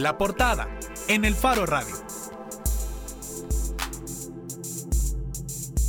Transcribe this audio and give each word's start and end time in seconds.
La 0.00 0.16
portada 0.16 0.66
en 1.08 1.26
el 1.26 1.34
Faro 1.34 1.66
Radio. 1.66 1.94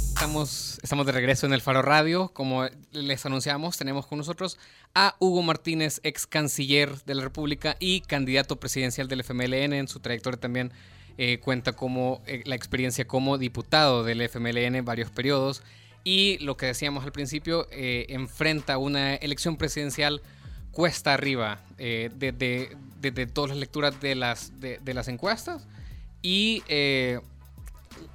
Estamos, 0.10 0.80
estamos 0.84 1.06
de 1.06 1.14
regreso 1.14 1.46
en 1.46 1.54
el 1.54 1.62
Faro 1.62 1.82
Radio. 1.82 2.30
Como 2.34 2.66
les 2.92 3.26
anunciamos, 3.26 3.78
tenemos 3.78 4.06
con 4.08 4.18
nosotros 4.18 4.60
a 4.94 5.16
Hugo 5.20 5.44
Martínez, 5.44 6.02
ex 6.04 6.28
canciller 6.28 7.02
de 7.06 7.16
la 7.16 7.24
República 7.24 7.78
y 7.80 8.02
candidato 8.02 8.60
presidencial 8.60 9.08
del 9.08 9.22
FMLN. 9.22 9.72
En 9.72 9.88
su 9.88 10.02
trayectoria 10.02 10.42
también 10.42 10.74
eh, 11.18 11.40
cuenta 11.40 11.72
como 11.72 12.22
eh, 12.26 12.44
la 12.46 12.56
experiencia 12.56 13.08
como 13.08 13.38
diputado 13.38 14.04
del 14.04 14.20
FMLN 14.28 14.84
varios 14.84 15.10
periodos. 15.10 15.64
Y 16.04 16.38
lo 16.40 16.58
que 16.58 16.66
decíamos 16.66 17.06
al 17.06 17.14
principio, 17.14 17.66
eh, 17.72 18.08
enfrenta 18.10 18.78
una 18.78 19.16
elección 19.16 19.56
presidencial 19.56 20.22
cuesta 20.72 21.14
arriba 21.14 21.60
desde, 21.78 22.76
desde, 23.02 23.28
todas 23.28 23.50
las 23.52 23.60
lecturas 23.60 24.00
de 24.00 24.16
las, 24.16 24.60
de, 24.60 24.80
de 24.80 24.94
las 24.94 25.08
encuestas. 25.08 25.68
Y 26.22 26.64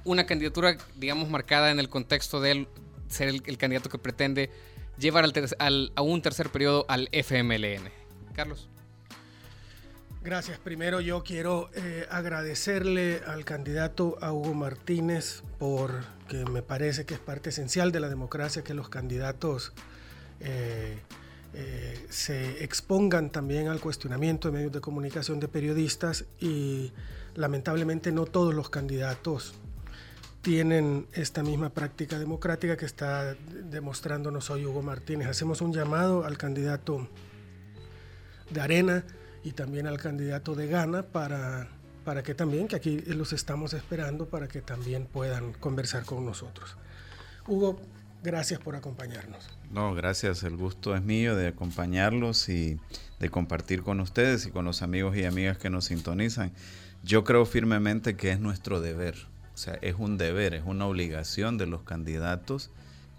una 0.03 0.25
candidatura, 0.25 0.77
digamos, 0.95 1.29
marcada 1.29 1.71
en 1.71 1.79
el 1.79 1.89
contexto 1.89 2.39
de 2.39 2.67
ser 3.09 3.29
el, 3.29 3.57
candidato 3.57 3.89
que 3.89 3.97
pretende 3.97 4.49
llevar 4.97 5.25
al, 5.59 5.91
a 5.95 6.01
un 6.01 6.21
tercer 6.21 6.49
periodo 6.49 6.85
al 6.87 7.09
FMLN. 7.11 7.89
Carlos. 8.33 8.69
Gracias. 10.23 10.59
Primero 10.59 10.99
yo 10.99 11.23
quiero 11.23 11.69
eh, 11.73 12.05
agradecerle 12.09 13.21
al 13.25 13.45
candidato 13.45 14.17
a 14.21 14.33
Hugo 14.33 14.53
Martínez 14.53 15.43
por 15.57 16.03
que 16.27 16.43
me 16.45 16.61
parece 16.61 17.05
que 17.05 17.13
es 17.13 17.19
parte 17.19 17.49
esencial 17.49 17.91
de 17.91 18.01
la 18.01 18.09
democracia 18.09 18.63
que 18.63 18.73
los 18.73 18.89
candidatos 18.89 19.71
eh, 20.41 20.99
eh, 21.53 22.05
se 22.09 22.63
expongan 22.63 23.31
también 23.31 23.67
al 23.67 23.79
cuestionamiento 23.79 24.49
de 24.49 24.57
medios 24.57 24.71
de 24.71 24.81
comunicación 24.81 25.39
de 25.39 25.47
periodistas 25.47 26.25
y 26.39 26.91
lamentablemente 27.35 28.11
no 28.11 28.25
todos 28.25 28.53
los 28.53 28.69
candidatos 28.69 29.53
tienen 30.41 31.07
esta 31.13 31.43
misma 31.43 31.69
práctica 31.69 32.19
democrática 32.19 32.77
que 32.77 32.85
está 32.85 33.35
demostrándonos 33.69 34.49
hoy 34.49 34.65
Hugo 34.65 34.81
Martínez. 34.81 35.27
Hacemos 35.27 35.61
un 35.61 35.73
llamado 35.73 36.25
al 36.25 36.37
candidato 36.37 37.07
de 38.49 38.61
Arena 38.61 39.03
y 39.43 39.51
también 39.51 39.87
al 39.87 39.97
candidato 39.97 40.55
de 40.55 40.67
Gana 40.67 41.03
para, 41.03 41.67
para 42.05 42.23
que 42.23 42.33
también, 42.33 42.67
que 42.67 42.75
aquí 42.75 42.99
los 43.01 43.33
estamos 43.33 43.73
esperando, 43.73 44.27
para 44.27 44.47
que 44.47 44.61
también 44.61 45.05
puedan 45.05 45.53
conversar 45.53 46.05
con 46.05 46.25
nosotros. 46.25 46.77
Hugo, 47.47 47.79
gracias 48.27 48.59
por 48.59 48.75
acompañarnos. 48.75 49.49
No, 49.71 49.95
gracias. 49.95 50.43
El 50.43 50.57
gusto 50.57 50.95
es 50.95 51.01
mío 51.01 51.35
de 51.35 51.47
acompañarlos 51.47 52.49
y 52.49 52.79
de 53.19 53.29
compartir 53.29 53.81
con 53.81 53.99
ustedes 53.99 54.45
y 54.45 54.51
con 54.51 54.65
los 54.65 54.81
amigos 54.81 55.17
y 55.17 55.25
amigas 55.25 55.57
que 55.57 55.69
nos 55.69 55.85
sintonizan. 55.85 56.51
Yo 57.03 57.23
creo 57.23 57.45
firmemente 57.45 58.15
que 58.15 58.31
es 58.31 58.39
nuestro 58.39 58.81
deber 58.81 59.15
o 59.57 59.59
sea, 59.59 59.79
es 59.81 59.95
un 59.97 60.19
deber, 60.19 60.53
es 60.53 60.61
una 60.67 60.85
obligación 60.85 61.57
de 61.57 61.65
los 61.65 61.81
candidatos 61.81 62.69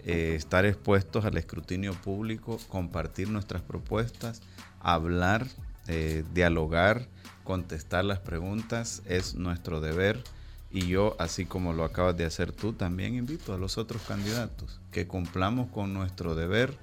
eh, 0.05 0.37
estar 0.37 0.65
expuestos 0.67 1.25
al 1.25 1.37
escrutinio 1.37 1.95
público, 1.95 2.61
compartir 2.69 3.29
nuestras 3.29 3.61
propuestas, 3.61 4.41
hablar, 4.79 5.49
eh, 5.89 6.23
dialogar, 6.33 7.09
contestar 7.43 8.05
las 8.05 8.21
preguntas, 8.21 9.03
es 9.07 9.35
nuestro 9.35 9.81
deber. 9.81 10.23
Y 10.71 10.87
yo, 10.87 11.17
así 11.19 11.47
como 11.47 11.73
lo 11.73 11.85
acabas 11.85 12.17
de 12.17 12.27
hacer 12.27 12.53
tú, 12.53 12.73
también 12.73 13.15
invito 13.15 13.55
a 13.55 13.59
los 13.59 13.79
otros 13.79 14.03
candidatos 14.03 14.81
que 14.91 15.07
cumplamos 15.07 15.71
con 15.71 15.95
nuestro 15.95 16.35
deber 16.35 16.77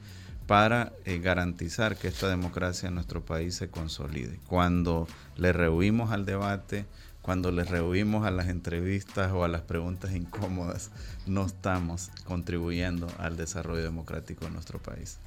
para 0.47 0.93
eh, 1.05 1.19
garantizar 1.19 1.95
que 1.95 2.07
esta 2.07 2.27
democracia 2.27 2.87
en 2.87 2.95
nuestro 2.95 3.23
país 3.23 3.55
se 3.55 3.69
consolide. 3.69 4.39
Cuando 4.47 5.07
le 5.37 5.53
rehuimos 5.53 6.11
al 6.11 6.25
debate, 6.25 6.85
cuando 7.21 7.51
les 7.51 7.69
rehuimos 7.69 8.25
a 8.25 8.31
las 8.31 8.47
entrevistas 8.49 9.31
o 9.31 9.43
a 9.43 9.47
las 9.47 9.61
preguntas 9.61 10.13
incómodas, 10.13 10.91
no 11.25 11.45
estamos 11.45 12.11
contribuyendo 12.23 13.07
al 13.17 13.37
desarrollo 13.37 13.83
democrático 13.83 14.45
de 14.45 14.51
nuestro 14.51 14.77
país. 14.77 15.17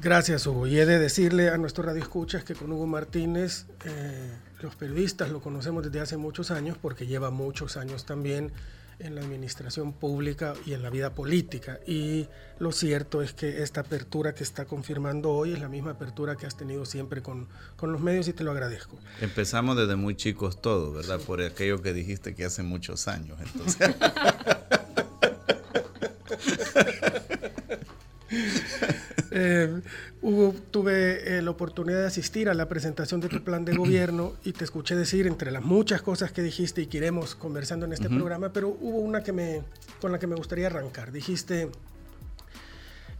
Gracias, 0.00 0.46
Hugo. 0.46 0.66
Y 0.66 0.78
he 0.78 0.86
de 0.86 0.98
decirle 0.98 1.50
a 1.50 1.56
nuestro 1.56 1.84
radio 1.84 2.02
escuchas 2.02 2.44
que 2.44 2.54
con 2.54 2.72
Hugo 2.72 2.86
Martínez, 2.86 3.66
eh, 3.84 4.32
los 4.60 4.74
periodistas 4.74 5.30
lo 5.30 5.40
conocemos 5.40 5.84
desde 5.84 6.00
hace 6.00 6.16
muchos 6.16 6.50
años 6.50 6.76
porque 6.80 7.06
lleva 7.06 7.30
muchos 7.30 7.76
años 7.76 8.04
también 8.04 8.52
en 8.98 9.14
la 9.14 9.20
administración 9.20 9.92
pública 9.92 10.54
y 10.66 10.72
en 10.72 10.82
la 10.82 10.90
vida 10.90 11.14
política. 11.14 11.78
Y 11.86 12.26
lo 12.58 12.72
cierto 12.72 13.22
es 13.22 13.32
que 13.32 13.62
esta 13.62 13.82
apertura 13.82 14.34
que 14.34 14.42
está 14.42 14.64
confirmando 14.64 15.30
hoy 15.30 15.52
es 15.52 15.60
la 15.60 15.68
misma 15.68 15.92
apertura 15.92 16.34
que 16.34 16.46
has 16.46 16.56
tenido 16.56 16.84
siempre 16.84 17.22
con, 17.22 17.46
con 17.76 17.92
los 17.92 18.00
medios 18.00 18.26
y 18.26 18.32
te 18.32 18.42
lo 18.42 18.50
agradezco. 18.50 18.98
Empezamos 19.20 19.76
desde 19.76 19.94
muy 19.94 20.16
chicos 20.16 20.60
todos, 20.60 20.94
¿verdad? 20.94 21.20
Por 21.24 21.40
aquello 21.40 21.80
que 21.80 21.92
dijiste 21.92 22.34
que 22.34 22.44
hace 22.44 22.64
muchos 22.64 23.06
años. 23.06 23.38
Entonces. 23.40 23.94
Eh, 29.40 29.80
Hugo, 30.20 30.52
tuve 30.72 31.38
eh, 31.38 31.42
la 31.42 31.52
oportunidad 31.52 32.00
de 32.00 32.06
asistir 32.06 32.48
a 32.48 32.54
la 32.54 32.68
presentación 32.68 33.20
de 33.20 33.28
tu 33.28 33.44
plan 33.44 33.64
de 33.64 33.76
gobierno 33.76 34.32
y 34.44 34.52
te 34.52 34.64
escuché 34.64 34.96
decir, 34.96 35.28
entre 35.28 35.52
las 35.52 35.62
muchas 35.62 36.02
cosas 36.02 36.32
que 36.32 36.42
dijiste 36.42 36.82
y 36.82 36.86
que 36.86 36.96
iremos 36.96 37.36
conversando 37.36 37.86
en 37.86 37.92
este 37.92 38.08
programa, 38.08 38.52
pero 38.52 38.68
hubo 38.68 38.98
una 38.98 39.22
que 39.22 39.32
me, 39.32 39.62
con 40.00 40.10
la 40.10 40.18
que 40.18 40.26
me 40.26 40.34
gustaría 40.34 40.66
arrancar. 40.66 41.12
Dijiste, 41.12 41.70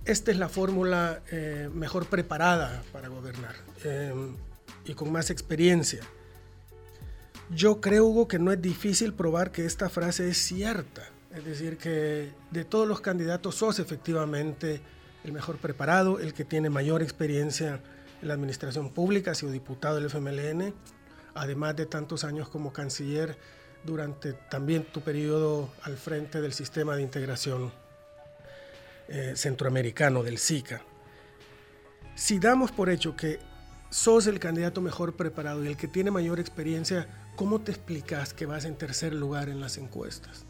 esta 0.05 0.33
es 0.33 0.39
la 0.39 0.49
fórmula 0.49 1.21
eh, 1.31 1.71
mejor 1.73 2.07
preparada 2.07 2.83
para 2.93 3.07
gobernar 3.09 3.55
y 4.85 4.95
con 4.95 5.13
más 5.13 5.31
experiencia. 5.31 6.01
Yo 7.51 7.81
creo, 7.81 8.07
Hugo, 8.07 8.27
que 8.27 8.41
no 8.41 8.51
es 8.51 8.61
difícil 8.61 9.15
probar 9.15 9.53
que 9.53 9.65
esta 9.65 9.89
frase 9.89 10.29
es 10.29 10.39
cierta. 10.39 11.03
Es 11.33 11.45
decir, 11.45 11.77
que 11.77 12.31
de 12.51 12.65
todos 12.65 12.89
los 12.89 13.01
candidatos 13.01 13.55
sos 13.55 13.79
efectivamente 13.79 14.81
el 15.25 15.33
mejor 15.33 15.57
preparado, 15.59 16.19
el 16.21 16.35
que 16.35 16.45
tiene 16.45 16.71
mayor 16.71 17.03
experiencia 17.03 17.81
en 18.23 18.29
la 18.29 18.35
administración 18.35 18.91
pública, 18.91 19.33
ha 19.33 19.35
sido 19.35 19.53
diputado 19.53 19.97
del 19.97 20.07
FMLN, 20.07 20.75
además 21.35 21.77
de 21.77 21.87
tantos 21.87 22.25
años 22.25 22.49
como 22.49 22.73
canciller 22.73 23.37
durante 23.85 24.33
también 24.33 24.85
tu 24.85 25.01
periodo 25.01 25.71
al 25.83 25.97
frente 25.97 26.41
del 26.41 26.53
sistema 26.53 26.97
de 26.97 27.03
integración 27.03 27.73
eh, 29.09 29.33
centroamericano, 29.37 30.23
del 30.23 30.39
SICA. 30.39 30.83
Si 32.15 32.39
damos 32.39 32.73
por 32.73 32.91
hecho 32.91 33.17
que 33.17 33.39
sos 33.91 34.27
el 34.27 34.41
candidato 34.41 34.81
mejor 34.81 35.17
preparado 35.17 35.65
y 35.65 35.69
el 35.69 35.77
que 35.77 35.89
tiene 35.89 36.11
mayor 36.11 36.41
experiencia, 36.41 37.07
¿cómo 37.37 37.61
te 37.61 37.73
explicas 37.73 38.35
que 38.35 38.47
vas 38.47 38.65
en 38.65 38.77
tercer 38.77 39.15
lugar 39.15 39.49
en 39.49 39.61
las 39.61 39.79
encuestas? 39.79 40.48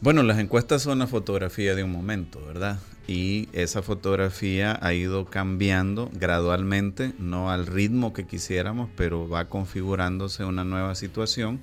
Bueno, 0.00 0.22
las 0.22 0.38
encuestas 0.38 0.82
son 0.82 0.98
una 0.98 1.08
fotografía 1.08 1.74
de 1.74 1.82
un 1.82 1.90
momento, 1.90 2.40
¿verdad? 2.46 2.78
Y 3.08 3.48
esa 3.52 3.82
fotografía 3.82 4.78
ha 4.80 4.94
ido 4.94 5.24
cambiando 5.24 6.08
gradualmente, 6.12 7.14
no 7.18 7.50
al 7.50 7.66
ritmo 7.66 8.12
que 8.12 8.24
quisiéramos, 8.24 8.88
pero 8.96 9.28
va 9.28 9.46
configurándose 9.46 10.44
una 10.44 10.62
nueva 10.62 10.94
situación 10.94 11.58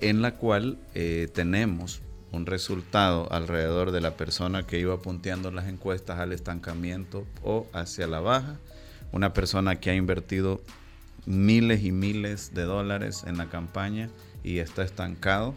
en 0.00 0.22
la 0.22 0.36
cual 0.36 0.78
eh, 0.94 1.28
tenemos 1.34 2.00
un 2.32 2.46
resultado 2.46 3.30
alrededor 3.30 3.90
de 3.90 4.00
la 4.00 4.16
persona 4.16 4.66
que 4.66 4.78
iba 4.78 5.02
punteando 5.02 5.50
las 5.50 5.68
encuestas 5.68 6.20
al 6.20 6.32
estancamiento 6.32 7.26
o 7.42 7.66
hacia 7.74 8.06
la 8.06 8.20
baja, 8.20 8.56
una 9.12 9.34
persona 9.34 9.78
que 9.78 9.90
ha 9.90 9.94
invertido 9.94 10.62
miles 11.26 11.84
y 11.84 11.92
miles 11.92 12.54
de 12.54 12.62
dólares 12.62 13.24
en 13.26 13.36
la 13.36 13.50
campaña 13.50 14.08
y 14.42 14.60
está 14.60 14.84
estancado 14.84 15.54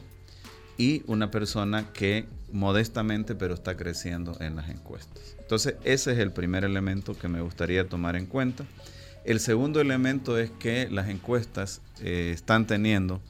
y 0.77 1.03
una 1.07 1.31
persona 1.31 1.91
que 1.93 2.25
modestamente 2.51 3.35
pero 3.35 3.53
está 3.53 3.77
creciendo 3.77 4.37
en 4.39 4.55
las 4.55 4.69
encuestas. 4.69 5.35
Entonces 5.39 5.75
ese 5.83 6.13
es 6.13 6.19
el 6.19 6.31
primer 6.31 6.63
elemento 6.63 7.17
que 7.17 7.27
me 7.27 7.41
gustaría 7.41 7.87
tomar 7.87 8.15
en 8.15 8.25
cuenta. 8.25 8.65
El 9.23 9.39
segundo 9.39 9.79
elemento 9.81 10.37
es 10.37 10.49
que 10.51 10.89
las 10.89 11.09
encuestas 11.09 11.81
eh, 12.01 12.31
están 12.33 12.65
teniendo, 12.65 13.21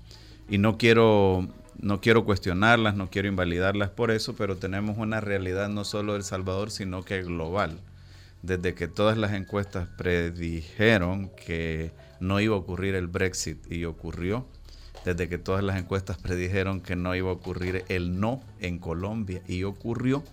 y 0.49 0.57
no 0.57 0.77
quiero, 0.77 1.47
no 1.79 2.01
quiero 2.01 2.25
cuestionarlas, 2.25 2.95
no 2.95 3.09
quiero 3.09 3.27
invalidarlas 3.27 3.89
por 3.89 4.11
eso, 4.11 4.35
pero 4.35 4.57
tenemos 4.57 4.97
una 4.97 5.21
realidad 5.21 5.69
no 5.69 5.83
solo 5.83 6.13
de 6.13 6.19
El 6.19 6.23
Salvador, 6.25 6.71
sino 6.71 7.03
que 7.03 7.23
global. 7.23 7.79
Desde 8.41 8.73
que 8.73 8.87
todas 8.87 9.17
las 9.17 9.33
encuestas 9.33 9.87
predijeron 9.97 11.29
que 11.29 11.91
no 12.19 12.39
iba 12.39 12.55
a 12.55 12.59
ocurrir 12.59 12.95
el 12.95 13.07
Brexit 13.07 13.71
y 13.71 13.85
ocurrió, 13.85 14.45
desde 15.05 15.29
que 15.29 15.37
todas 15.37 15.63
las 15.63 15.77
encuestas 15.77 16.17
predijeron 16.17 16.81
que 16.81 16.95
no 16.95 17.15
iba 17.15 17.29
a 17.29 17.33
ocurrir 17.33 17.85
el 17.89 18.19
no 18.19 18.41
en 18.59 18.79
Colombia 18.79 19.41
y 19.47 19.63
ocurrió, 19.63 20.23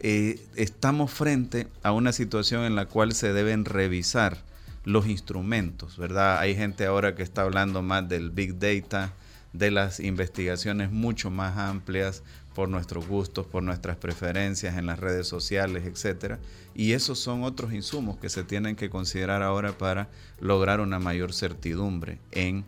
eh, 0.00 0.44
estamos 0.56 1.10
frente 1.10 1.68
a 1.82 1.92
una 1.92 2.12
situación 2.12 2.64
en 2.64 2.76
la 2.76 2.86
cual 2.86 3.14
se 3.14 3.32
deben 3.32 3.64
revisar 3.64 4.38
los 4.84 5.06
instrumentos, 5.06 5.96
¿verdad? 5.96 6.38
Hay 6.38 6.54
gente 6.54 6.84
ahora 6.84 7.14
que 7.14 7.22
está 7.22 7.42
hablando 7.42 7.82
más 7.82 8.08
del 8.08 8.30
big 8.30 8.58
data, 8.58 9.12
de 9.54 9.70
las 9.70 10.00
investigaciones 10.00 10.90
mucho 10.90 11.30
más 11.30 11.56
amplias 11.56 12.22
por 12.54 12.68
nuestros 12.68 13.06
gustos, 13.06 13.46
por 13.46 13.62
nuestras 13.62 13.96
preferencias 13.96 14.76
en 14.76 14.86
las 14.86 14.98
redes 14.98 15.26
sociales, 15.26 15.84
etcétera. 15.86 16.38
Y 16.74 16.92
esos 16.92 17.18
son 17.18 17.42
otros 17.44 17.72
insumos 17.72 18.18
que 18.18 18.28
se 18.28 18.44
tienen 18.44 18.76
que 18.76 18.90
considerar 18.90 19.42
ahora 19.42 19.78
para 19.78 20.08
lograr 20.40 20.80
una 20.80 20.98
mayor 20.98 21.32
certidumbre 21.32 22.18
en 22.32 22.64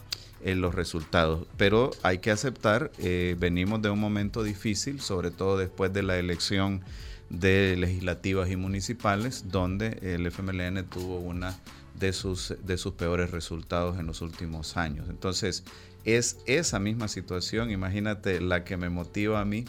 en 0.47 0.61
los 0.61 0.75
resultados. 0.75 1.47
Pero 1.57 1.91
hay 2.05 2.19
que 2.19 2.31
aceptar, 2.31 2.93
eh, 2.99 3.35
venimos 3.39 3.83
de 3.83 3.91
un 3.91 3.99
momento 3.99 4.45
difícil, 4.45 5.01
sobre 5.01 5.33
todo 5.33 5.59
después 5.59 5.93
de 5.93 6.05
la 6.05 6.19
elección 6.19 6.83
de 7.31 7.75
legislativas 7.77 8.49
y 8.49 8.57
municipales, 8.57 9.47
donde 9.49 9.99
el 10.03 10.25
FMLN 10.25 10.85
tuvo 10.85 11.19
una 11.19 11.59
de 11.99 12.13
sus, 12.13 12.55
de 12.65 12.79
sus 12.79 12.95
peores 12.95 13.33
resultados 13.33 13.99
en 13.99 14.07
los 14.07 14.23
últimos 14.23 14.77
años. 14.77 15.09
Entonces, 15.11 15.65
es 16.05 16.39
esa 16.47 16.79
misma 16.79 17.09
situación, 17.09 17.73
imagínate, 17.73 18.41
la 18.41 18.63
que 18.63 18.77
me 18.77 18.89
motiva 18.89 19.41
a 19.41 19.45
mí 19.45 19.65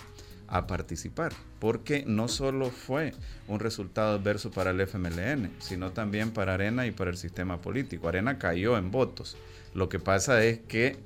a 0.48 0.68
participar, 0.68 1.34
porque 1.60 2.04
no 2.08 2.28
solo 2.28 2.70
fue 2.70 3.14
un 3.48 3.60
resultado 3.60 4.18
adverso 4.18 4.52
para 4.52 4.72
el 4.72 4.82
FMLN, 4.82 5.52
sino 5.60 5.92
también 5.92 6.32
para 6.32 6.54
Arena 6.54 6.86
y 6.88 6.92
para 6.92 7.12
el 7.12 7.18
sistema 7.18 7.62
político. 7.62 8.08
Arena 8.08 8.38
cayó 8.38 8.78
en 8.78 8.92
votos. 8.92 9.38
Lo 9.74 9.90
que 9.90 10.00
pasa 10.00 10.44
es 10.44 10.60
que 10.60 10.98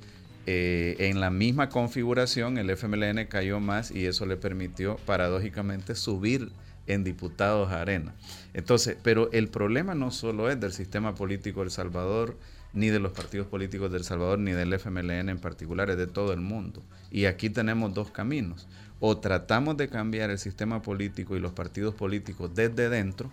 eh, 0.47 0.95
en 0.99 1.19
la 1.19 1.29
misma 1.29 1.69
configuración 1.69 2.57
el 2.57 2.69
FMLN 2.69 3.25
cayó 3.27 3.59
más 3.59 3.91
y 3.91 4.05
eso 4.05 4.25
le 4.25 4.37
permitió 4.37 4.95
paradójicamente 5.05 5.93
subir 5.93 6.51
en 6.87 7.03
diputados 7.03 7.71
a 7.71 7.81
Arena. 7.81 8.13
Entonces, 8.53 8.97
pero 9.03 9.31
el 9.31 9.49
problema 9.49 9.95
no 9.95 10.11
solo 10.11 10.49
es 10.49 10.59
del 10.59 10.73
sistema 10.73 11.15
político 11.15 11.59
de 11.59 11.65
El 11.65 11.71
Salvador, 11.71 12.37
ni 12.73 12.87
de 12.87 12.99
los 12.99 13.11
partidos 13.11 13.47
políticos 13.47 13.91
de 13.91 13.97
El 13.97 14.03
Salvador, 14.03 14.39
ni 14.39 14.51
del 14.51 14.73
FMLN 14.73 15.29
en 15.29 15.39
particular, 15.39 15.89
es 15.89 15.97
de 15.97 16.07
todo 16.07 16.33
el 16.33 16.41
mundo. 16.41 16.81
Y 17.11 17.25
aquí 17.25 17.49
tenemos 17.49 17.93
dos 17.93 18.11
caminos. 18.11 18.67
O 19.01 19.17
tratamos 19.17 19.75
de 19.75 19.89
cambiar 19.89 20.29
el 20.29 20.39
sistema 20.39 20.81
político 20.81 21.35
y 21.35 21.41
los 21.41 21.51
partidos 21.51 21.93
políticos 21.93 22.51
desde 22.55 22.87
dentro, 22.87 23.29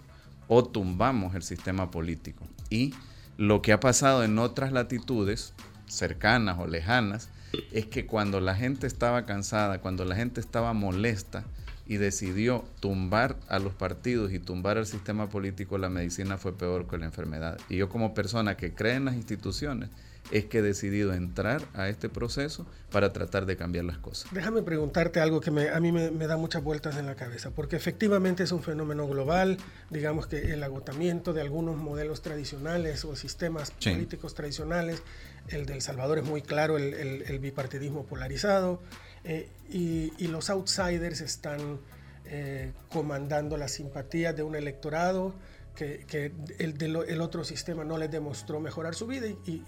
o 0.49 0.65
tumbamos 0.65 1.37
el 1.37 1.45
sistema 1.45 1.93
político. 1.93 2.45
Y 2.71 2.93
lo 3.37 3.63
que 3.63 3.73
ha 3.73 3.79
pasado 3.79 4.25
en 4.25 4.37
otras 4.41 4.73
latitudes, 4.73 5.55
cercanas 5.87 6.59
o 6.59 6.67
lejanas, 6.67 7.29
es 7.71 7.87
que 7.87 8.07
cuando 8.07 8.41
la 8.41 8.57
gente 8.57 8.89
estaba 8.89 9.25
cansada, 9.25 9.81
cuando 9.81 10.05
la 10.05 10.17
gente 10.17 10.41
estaba 10.41 10.73
molesta, 10.73 11.45
y 11.89 11.97
decidió 11.97 12.67
tumbar 12.81 13.37
a 13.49 13.59
los 13.59 13.73
partidos 13.73 14.31
y 14.33 14.39
tumbar 14.39 14.77
al 14.77 14.87
sistema 14.87 15.31
político, 15.31 15.79
la 15.79 15.89
medicina 15.89 16.37
fue 16.37 16.53
peor 16.53 16.87
que 16.87 16.99
la 16.99 17.07
enfermedad. 17.07 17.59
Y 17.71 17.79
yo 17.79 17.89
como 17.89 18.13
persona 18.13 18.59
que 18.59 18.75
cree 18.75 18.97
en 18.97 19.07
las 19.07 19.15
instituciones, 19.15 19.89
es 20.31 20.45
que 20.47 20.59
he 20.59 20.63
decidido 20.63 21.13
entrar 21.15 21.63
a 21.75 21.89
este 21.89 22.09
proceso 22.09 22.67
para 22.91 23.13
tratar 23.13 23.47
de 23.47 23.57
cambiar 23.57 23.85
las 23.85 23.99
cosas. 23.99 24.31
Déjame 24.33 24.63
preguntarte 24.63 25.21
algo 25.21 25.41
que 25.41 25.51
a 25.51 25.81
mí 25.81 25.93
me, 25.93 26.11
da 26.11 26.37
muchas 26.37 26.63
vueltas 26.63 26.97
en 26.97 27.07
la 27.07 27.15
cabeza, 27.15 27.51
porque 27.51 27.77
efectivamente 27.77 28.43
es 28.43 28.53
un 28.53 28.63
fenómeno 28.63 29.07
global, 29.07 29.59
digamos 29.91 30.27
que 30.27 30.53
el 30.53 30.63
agotamiento 30.63 31.33
de 31.33 31.43
algunos 31.43 31.77
modelos 31.77 32.23
tradicionales 32.23 33.05
o 33.05 33.17
sistemas 33.17 33.71
políticos 33.71 34.35
tradicionales, 34.35 35.03
el 35.49 35.67
de 35.67 35.75
El 35.75 35.83
Salvador 35.83 36.19
es 36.19 36.25
muy 36.25 36.43
claro, 36.43 36.77
el 36.77 37.39
bipartidismo 37.41 38.05
polarizado, 38.05 38.81
eh, 39.25 39.49
y, 39.69 40.27
los 40.29 40.51
outsiders 40.51 41.21
están 41.21 41.81
eh, 42.25 42.73
comandando 42.91 43.57
la 43.57 43.69
simpatía 43.69 44.33
de 44.33 44.43
un 44.43 44.55
electorado 44.55 45.35
que, 45.79 46.33
el, 46.59 47.21
otro 47.21 47.45
sistema 47.45 47.85
no 47.85 47.99
les 47.99 48.11
demostró 48.11 48.59
mejorar 48.59 48.95
su 48.95 49.07
vida 49.07 49.29
y, 49.29 49.63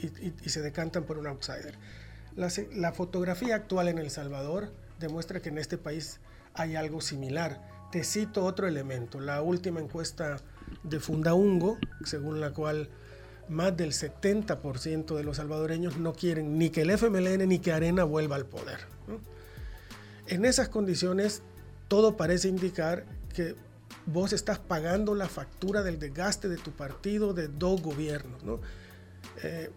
se 0.47 0.61
decantan 0.61 1.05
por 1.05 1.19
un 1.19 1.27
outsider. 1.29 1.77
La, 2.35 2.93
fotografía 2.93 3.55
actual 3.55 3.89
en 3.89 3.99
El 3.99 4.11
Salvador 4.11 4.73
demuestra 4.99 5.41
que 5.41 5.51
en 5.51 5.59
este 5.59 5.79
país 5.79 6.21
hay 6.55 6.75
algo 6.75 7.01
similar. 7.01 7.61
Te 7.93 8.03
cito 8.03 8.45
otro 8.45 8.67
elemento, 8.67 9.21
la 9.21 9.41
última 9.43 9.81
encuesta 9.81 10.39
de 10.83 10.99
Fundaungo, 10.99 11.79
según 12.05 12.41
la 12.41 12.51
cual 12.53 12.89
más 13.49 13.77
del 13.77 13.93
70% 13.93 15.17
de 15.17 15.25
los 15.25 15.37
salvadoreños 15.37 15.97
no 15.97 16.13
quieren 16.13 16.59
ni 16.59 16.71
que 16.71 16.83
el 16.83 16.91
FMLN 16.91 17.49
ni 17.49 17.59
que 17.59 17.73
Arena 17.73 18.05
vuelva 18.05 18.37
al 18.37 18.47
poder. 18.47 18.81
En 20.27 20.45
esas 20.45 20.69
condiciones, 20.69 21.43
todo 21.89 22.17
parece 22.17 22.49
indicar 22.49 23.05
que 23.35 23.57
vos 24.07 24.33
estás 24.33 24.59
pagando 24.59 25.15
la 25.15 25.29
factura 25.29 25.83
del 25.83 25.99
desgaste 25.99 26.49
de 26.49 26.57
tu 26.57 26.73
partido 26.73 27.35
de 27.35 27.49
dos 27.49 27.83
gobiernos. 27.83 28.43
Eh, 29.43 29.71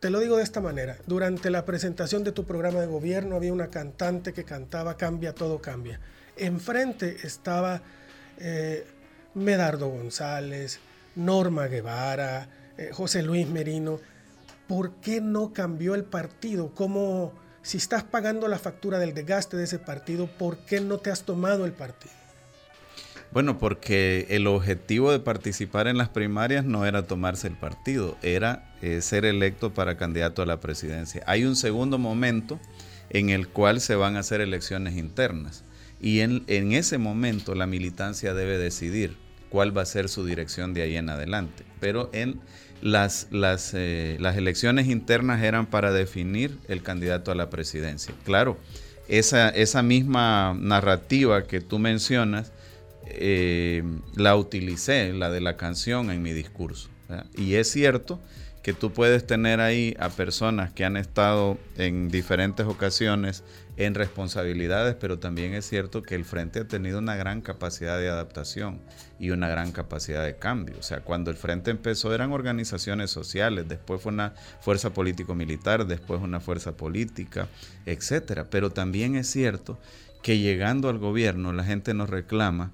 te 0.00 0.10
lo 0.10 0.20
digo 0.20 0.36
de 0.36 0.42
esta 0.42 0.60
manera. 0.60 0.96
Durante 1.06 1.50
la 1.50 1.64
presentación 1.64 2.22
de 2.24 2.32
tu 2.32 2.44
programa 2.44 2.80
de 2.80 2.86
gobierno 2.86 3.36
había 3.36 3.52
una 3.52 3.68
cantante 3.68 4.32
que 4.32 4.44
cantaba 4.44 4.96
Cambia, 4.96 5.34
todo 5.34 5.60
cambia. 5.60 6.00
Enfrente 6.36 7.16
estaba 7.22 7.82
eh, 8.38 8.86
Medardo 9.34 9.88
González, 9.88 10.80
Norma 11.14 11.66
Guevara, 11.66 12.48
eh, 12.76 12.90
José 12.92 13.22
Luis 13.22 13.48
Merino. 13.48 14.00
¿Por 14.68 14.96
qué 14.96 15.20
no 15.20 15.52
cambió 15.52 15.94
el 15.94 16.04
partido? 16.04 16.74
¿Cómo 16.74 17.32
si 17.62 17.78
estás 17.78 18.04
pagando 18.04 18.48
la 18.48 18.58
factura 18.58 18.98
del 18.98 19.14
desgaste 19.14 19.56
de 19.56 19.64
ese 19.64 19.78
partido, 19.78 20.26
¿por 20.26 20.58
qué 20.58 20.80
no 20.80 20.98
te 20.98 21.10
has 21.10 21.22
tomado 21.22 21.64
el 21.64 21.72
partido? 21.72 22.14
Bueno, 23.36 23.58
porque 23.58 24.24
el 24.30 24.46
objetivo 24.46 25.12
de 25.12 25.18
participar 25.18 25.88
en 25.88 25.98
las 25.98 26.08
primarias 26.08 26.64
no 26.64 26.86
era 26.86 27.06
tomarse 27.06 27.46
el 27.46 27.52
partido, 27.52 28.16
era 28.22 28.74
eh, 28.80 29.02
ser 29.02 29.26
electo 29.26 29.74
para 29.74 29.98
candidato 29.98 30.40
a 30.40 30.46
la 30.46 30.58
presidencia. 30.58 31.22
Hay 31.26 31.44
un 31.44 31.54
segundo 31.54 31.98
momento 31.98 32.58
en 33.10 33.28
el 33.28 33.46
cual 33.46 33.82
se 33.82 33.94
van 33.94 34.16
a 34.16 34.20
hacer 34.20 34.40
elecciones 34.40 34.96
internas 34.96 35.64
y 36.00 36.20
en, 36.20 36.44
en 36.46 36.72
ese 36.72 36.96
momento 36.96 37.54
la 37.54 37.66
militancia 37.66 38.32
debe 38.32 38.56
decidir 38.56 39.18
cuál 39.50 39.76
va 39.76 39.82
a 39.82 39.84
ser 39.84 40.08
su 40.08 40.24
dirección 40.24 40.72
de 40.72 40.80
ahí 40.80 40.96
en 40.96 41.10
adelante. 41.10 41.64
Pero 41.78 42.08
en 42.14 42.40
las, 42.80 43.28
las, 43.30 43.72
eh, 43.74 44.16
las 44.18 44.38
elecciones 44.38 44.86
internas 44.86 45.42
eran 45.42 45.66
para 45.66 45.92
definir 45.92 46.58
el 46.68 46.82
candidato 46.82 47.32
a 47.32 47.34
la 47.34 47.50
presidencia. 47.50 48.14
Claro, 48.24 48.56
esa, 49.08 49.50
esa 49.50 49.82
misma 49.82 50.56
narrativa 50.58 51.46
que 51.46 51.60
tú 51.60 51.78
mencionas, 51.78 52.50
eh, 53.06 53.82
la 54.14 54.36
utilicé, 54.36 55.12
la 55.12 55.30
de 55.30 55.40
la 55.40 55.56
canción, 55.56 56.10
en 56.10 56.22
mi 56.22 56.32
discurso. 56.32 56.88
Y 57.36 57.54
es 57.54 57.70
cierto 57.70 58.20
que 58.62 58.72
tú 58.72 58.92
puedes 58.92 59.24
tener 59.24 59.60
ahí 59.60 59.96
a 60.00 60.08
personas 60.08 60.72
que 60.72 60.84
han 60.84 60.96
estado 60.96 61.56
en 61.76 62.08
diferentes 62.08 62.66
ocasiones 62.66 63.44
en 63.76 63.94
responsabilidades, 63.94 64.96
pero 64.98 65.20
también 65.20 65.54
es 65.54 65.68
cierto 65.68 66.02
que 66.02 66.16
el 66.16 66.24
Frente 66.24 66.60
ha 66.60 66.64
tenido 66.66 66.98
una 66.98 67.14
gran 67.14 67.42
capacidad 67.42 67.96
de 67.96 68.08
adaptación 68.08 68.80
y 69.20 69.30
una 69.30 69.48
gran 69.48 69.70
capacidad 69.70 70.24
de 70.24 70.34
cambio. 70.36 70.76
O 70.80 70.82
sea, 70.82 71.00
cuando 71.00 71.30
el 71.30 71.36
Frente 71.36 71.70
empezó 71.70 72.12
eran 72.12 72.32
organizaciones 72.32 73.10
sociales, 73.10 73.68
después 73.68 74.00
fue 74.00 74.12
una 74.12 74.34
fuerza 74.60 74.90
político-militar, 74.90 75.86
después 75.86 76.20
una 76.20 76.40
fuerza 76.40 76.72
política, 76.72 77.46
etcétera. 77.84 78.46
Pero 78.50 78.70
también 78.70 79.14
es 79.14 79.30
cierto 79.30 79.78
que 80.26 80.40
llegando 80.40 80.88
al 80.88 80.98
gobierno 80.98 81.52
la 81.52 81.62
gente 81.62 81.94
nos 81.94 82.10
reclama 82.10 82.72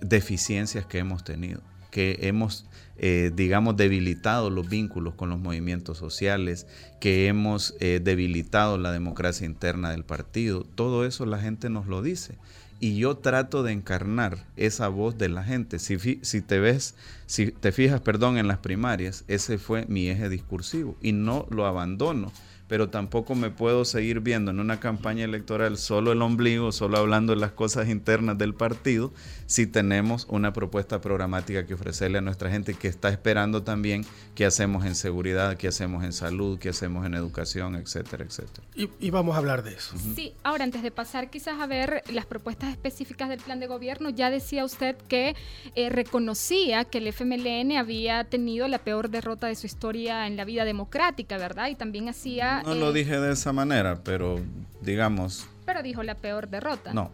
deficiencias 0.00 0.86
que 0.86 0.96
hemos 0.96 1.22
tenido, 1.22 1.60
que 1.90 2.20
hemos 2.22 2.64
eh, 2.96 3.30
digamos, 3.36 3.76
debilitado 3.76 4.48
los 4.48 4.70
vínculos 4.70 5.12
con 5.12 5.28
los 5.28 5.38
movimientos 5.38 5.98
sociales, 5.98 6.66
que 6.98 7.26
hemos 7.26 7.74
eh, 7.80 8.00
debilitado 8.02 8.78
la 8.78 8.90
democracia 8.90 9.44
interna 9.44 9.90
del 9.90 10.02
partido. 10.02 10.64
Todo 10.76 11.04
eso 11.04 11.26
la 11.26 11.38
gente 11.38 11.68
nos 11.68 11.88
lo 11.88 12.00
dice. 12.00 12.38
Y 12.80 12.96
yo 12.96 13.18
trato 13.18 13.62
de 13.62 13.72
encarnar 13.72 14.46
esa 14.56 14.88
voz 14.88 15.18
de 15.18 15.28
la 15.28 15.44
gente. 15.44 15.78
Si, 15.78 15.98
si 16.22 16.40
te 16.40 16.58
ves, 16.58 16.94
si 17.26 17.52
te 17.52 17.70
fijas, 17.70 18.00
perdón, 18.00 18.38
en 18.38 18.48
las 18.48 18.60
primarias, 18.60 19.24
ese 19.28 19.58
fue 19.58 19.84
mi 19.88 20.08
eje 20.08 20.30
discursivo 20.30 20.96
y 21.02 21.12
no 21.12 21.46
lo 21.50 21.66
abandono 21.66 22.32
pero 22.68 22.90
tampoco 22.90 23.34
me 23.34 23.50
puedo 23.50 23.84
seguir 23.84 24.20
viendo 24.20 24.50
en 24.50 24.60
una 24.60 24.78
campaña 24.78 25.24
electoral 25.24 25.78
solo 25.78 26.12
el 26.12 26.22
ombligo, 26.22 26.70
solo 26.70 26.98
hablando 26.98 27.34
de 27.34 27.40
las 27.40 27.52
cosas 27.52 27.88
internas 27.88 28.36
del 28.38 28.54
partido, 28.54 29.12
si 29.48 29.66
tenemos 29.66 30.26
una 30.28 30.52
propuesta 30.52 31.00
programática 31.00 31.64
que 31.64 31.72
ofrecerle 31.72 32.18
a 32.18 32.20
nuestra 32.20 32.50
gente 32.50 32.74
que 32.74 32.86
está 32.86 33.08
esperando 33.08 33.62
también 33.62 34.04
qué 34.34 34.44
hacemos 34.44 34.84
en 34.84 34.94
seguridad, 34.94 35.56
qué 35.56 35.68
hacemos 35.68 36.04
en 36.04 36.12
salud, 36.12 36.58
qué 36.58 36.68
hacemos 36.68 37.06
en 37.06 37.14
educación, 37.14 37.74
etcétera, 37.74 38.24
etcétera. 38.24 38.66
Y, 38.74 39.10
vamos 39.10 39.34
a 39.34 39.38
hablar 39.38 39.62
de 39.62 39.72
eso. 39.72 39.96
Sí, 40.14 40.34
ahora 40.42 40.64
antes 40.64 40.82
de 40.82 40.90
pasar 40.90 41.30
quizás 41.30 41.60
a 41.60 41.66
ver 41.66 42.02
las 42.12 42.26
propuestas 42.26 42.70
específicas 42.70 43.30
del 43.30 43.40
plan 43.40 43.58
de 43.58 43.66
gobierno, 43.66 44.10
ya 44.10 44.28
decía 44.28 44.66
usted 44.66 44.96
que 45.08 45.34
eh, 45.74 45.88
reconocía 45.88 46.84
que 46.84 46.98
el 46.98 47.06
FMLN 47.06 47.78
había 47.78 48.24
tenido 48.24 48.68
la 48.68 48.78
peor 48.78 49.08
derrota 49.08 49.46
de 49.46 49.54
su 49.54 49.66
historia 49.66 50.26
en 50.26 50.36
la 50.36 50.44
vida 50.44 50.66
democrática, 50.66 51.38
¿verdad? 51.38 51.68
Y 51.68 51.74
también 51.74 52.10
hacía... 52.10 52.62
No 52.64 52.74
lo 52.74 52.90
eh, 52.90 52.92
dije 52.92 53.18
de 53.18 53.32
esa 53.32 53.54
manera, 53.54 54.00
pero 54.04 54.38
digamos... 54.82 55.48
Pero 55.64 55.82
dijo 55.82 56.02
la 56.02 56.16
peor 56.16 56.48
derrota. 56.48 56.92
No, 56.92 57.10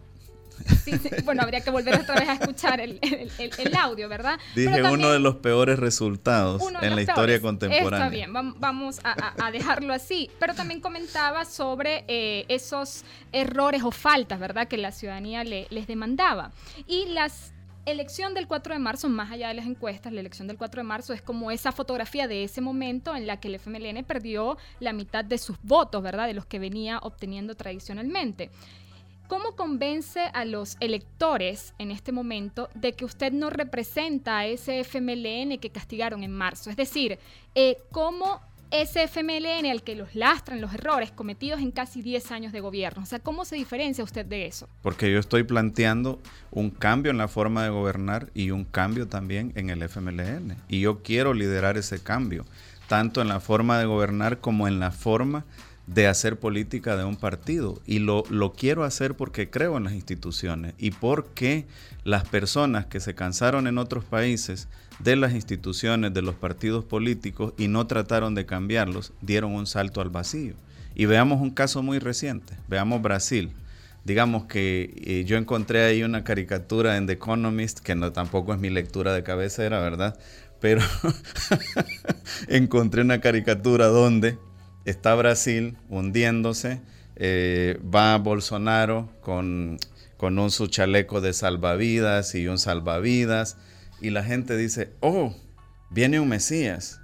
bueno, 1.24 1.42
habría 1.42 1.60
que 1.60 1.70
volver 1.70 2.00
otra 2.00 2.16
vez 2.16 2.28
a 2.28 2.34
escuchar 2.34 2.80
el, 2.80 3.00
audio, 3.78 4.08
¿verdad? 4.08 4.38
Dije 4.54 4.82
uno 4.82 5.10
de 5.10 5.18
los 5.18 5.36
peores 5.36 5.78
resultados 5.78 6.62
en 6.82 6.94
la 6.94 7.02
historia 7.02 7.40
contemporánea. 7.40 7.98
Está 7.98 8.08
bien, 8.08 8.32
vamos 8.32 9.00
a, 9.04 9.50
dejarlo 9.50 9.92
así. 9.92 10.30
Pero 10.38 10.54
también 10.54 10.80
comentaba 10.80 11.44
sobre 11.44 12.04
eh, 12.08 12.44
esos 12.48 13.04
errores 13.32 13.82
o 13.82 13.90
faltas, 13.90 14.38
¿verdad? 14.40 14.68
Que 14.68 14.76
la 14.76 14.92
ciudadanía 14.92 15.44
le, 15.44 15.66
les 15.70 15.86
demandaba. 15.86 16.52
Y 16.86 17.06
las 17.06 17.54
elección 17.86 18.34
del 18.34 18.46
4 18.46 18.74
de 18.74 18.78
marzo, 18.78 19.08
más 19.08 19.30
allá 19.30 19.48
de 19.48 19.54
las 19.54 19.66
encuestas, 19.66 20.12
la 20.12 20.20
elección 20.20 20.48
del 20.48 20.56
4 20.56 20.80
de 20.80 20.84
marzo 20.84 21.12
es 21.12 21.22
como 21.22 21.50
esa 21.50 21.72
fotografía 21.72 22.26
de 22.26 22.44
ese 22.44 22.60
momento 22.60 23.14
en 23.14 23.26
la 23.26 23.40
que 23.40 23.48
el 23.48 23.56
FMLN 23.56 24.04
perdió 24.04 24.56
la 24.80 24.92
mitad 24.92 25.24
de 25.24 25.38
sus 25.38 25.56
votos, 25.62 26.02
¿verdad? 26.02 26.26
De 26.26 26.34
los 26.34 26.46
que 26.46 26.58
venía 26.58 26.98
obteniendo 26.98 27.54
tradicionalmente. 27.54 28.50
¿Cómo 29.26 29.56
convence 29.56 30.20
a 30.34 30.44
los 30.44 30.76
electores 30.80 31.72
en 31.78 31.90
este 31.90 32.12
momento 32.12 32.68
de 32.74 32.92
que 32.92 33.06
usted 33.06 33.32
no 33.32 33.48
representa 33.48 34.38
a 34.38 34.46
ese 34.46 34.80
FMLN 34.80 35.58
que 35.58 35.70
castigaron 35.70 36.22
en 36.22 36.30
marzo? 36.30 36.68
Es 36.68 36.76
decir, 36.76 37.18
eh, 37.54 37.78
¿cómo 37.90 38.42
ese 38.70 39.04
FMLN 39.04 39.70
al 39.70 39.82
que 39.82 39.94
los 39.94 40.14
lastran 40.14 40.60
los 40.60 40.74
errores 40.74 41.10
cometidos 41.10 41.60
en 41.60 41.70
casi 41.70 42.02
10 42.02 42.32
años 42.32 42.52
de 42.52 42.60
gobierno? 42.60 43.02
O 43.02 43.06
sea, 43.06 43.18
¿cómo 43.18 43.46
se 43.46 43.56
diferencia 43.56 44.04
usted 44.04 44.26
de 44.26 44.44
eso? 44.46 44.68
Porque 44.82 45.10
yo 45.10 45.18
estoy 45.18 45.42
planteando 45.44 46.20
un 46.50 46.68
cambio 46.68 47.10
en 47.10 47.16
la 47.16 47.28
forma 47.28 47.62
de 47.62 47.70
gobernar 47.70 48.30
y 48.34 48.50
un 48.50 48.64
cambio 48.64 49.08
también 49.08 49.52
en 49.54 49.70
el 49.70 49.82
FMLN. 49.82 50.56
Y 50.68 50.80
yo 50.80 51.02
quiero 51.02 51.32
liderar 51.32 51.78
ese 51.78 52.02
cambio, 52.02 52.44
tanto 52.88 53.22
en 53.22 53.28
la 53.28 53.40
forma 53.40 53.78
de 53.78 53.86
gobernar 53.86 54.40
como 54.40 54.68
en 54.68 54.80
la 54.80 54.90
forma 54.90 55.46
de 55.86 56.06
hacer 56.06 56.38
política 56.38 56.96
de 56.96 57.04
un 57.04 57.16
partido. 57.16 57.80
Y 57.86 57.98
lo, 57.98 58.24
lo, 58.30 58.52
quiero 58.52 58.84
hacer 58.84 59.14
porque 59.14 59.50
creo 59.50 59.76
en 59.76 59.84
las 59.84 59.92
instituciones 59.92 60.74
y 60.78 60.90
porque 60.90 61.66
las 62.04 62.26
personas 62.28 62.86
que 62.86 63.00
se 63.00 63.14
cansaron 63.14 63.66
en 63.66 63.78
otros 63.78 64.04
países 64.04 64.68
de 64.98 65.16
las 65.16 65.32
instituciones, 65.32 66.14
de 66.14 66.22
los 66.22 66.34
partidos 66.34 66.84
políticos 66.84 67.52
y 67.58 67.68
no 67.68 67.86
trataron 67.86 68.34
de 68.34 68.46
cambiarlos, 68.46 69.12
dieron 69.20 69.52
un 69.52 69.66
salto 69.66 70.00
al 70.00 70.10
vacío. 70.10 70.54
Y 70.94 71.06
veamos 71.06 71.40
un 71.40 71.50
caso 71.50 71.82
muy 71.82 71.98
reciente, 71.98 72.54
veamos 72.68 73.02
Brasil. 73.02 73.50
Digamos 74.04 74.44
que 74.44 74.94
eh, 75.04 75.24
yo 75.24 75.36
encontré 75.36 75.84
ahí 75.84 76.02
una 76.02 76.24
caricatura 76.24 76.96
en 76.96 77.06
The 77.06 77.14
Economist, 77.14 77.80
que 77.80 77.94
no 77.94 78.12
tampoco 78.12 78.52
es 78.52 78.60
mi 78.60 78.70
lectura 78.70 79.12
de 79.14 79.22
cabecera, 79.22 79.80
¿verdad? 79.80 80.18
Pero 80.60 80.82
encontré 82.48 83.00
una 83.00 83.20
caricatura 83.20 83.86
donde 83.86 84.38
está 84.84 85.14
Brasil 85.14 85.76
hundiéndose, 85.88 86.80
eh, 87.16 87.78
va 87.82 88.16
Bolsonaro 88.18 89.08
con, 89.20 89.78
con 90.16 90.38
un 90.38 90.50
su 90.50 90.66
chaleco 90.66 91.20
de 91.20 91.32
salvavidas 91.32 92.34
y 92.34 92.46
un 92.46 92.58
salvavidas, 92.58 93.56
y 94.00 94.10
la 94.10 94.24
gente 94.24 94.56
dice, 94.56 94.92
oh, 95.00 95.34
viene 95.90 96.20
un 96.20 96.28
Mesías. 96.28 97.00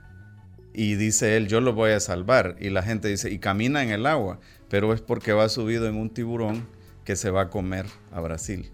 Y 0.73 0.95
dice 0.95 1.37
él, 1.37 1.49
yo 1.49 1.61
lo 1.61 1.73
voy 1.73 1.91
a 1.93 2.01
salvar. 2.01 2.57
Y 2.61 2.71
la 2.71 2.83
gente 2.83 3.09
dice, 3.09 3.31
y 3.31 3.39
camina 3.39 3.83
en 3.83 3.91
el 3.91 4.07
agua, 4.07 4.39
pero 4.69 4.93
es 4.93 5.01
porque 5.01 5.33
va 5.33 5.49
subido 5.49 5.89
en 5.89 5.97
un 5.97 6.11
tiburón 6.11 6.67
que 7.05 7.17
se 7.17 7.31
va 7.31 7.43
a 7.43 7.49
comer 7.49 7.87
a 8.13 8.21
Brasil. 8.21 8.71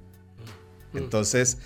Mm. 0.93 0.99
Entonces, 0.99 1.59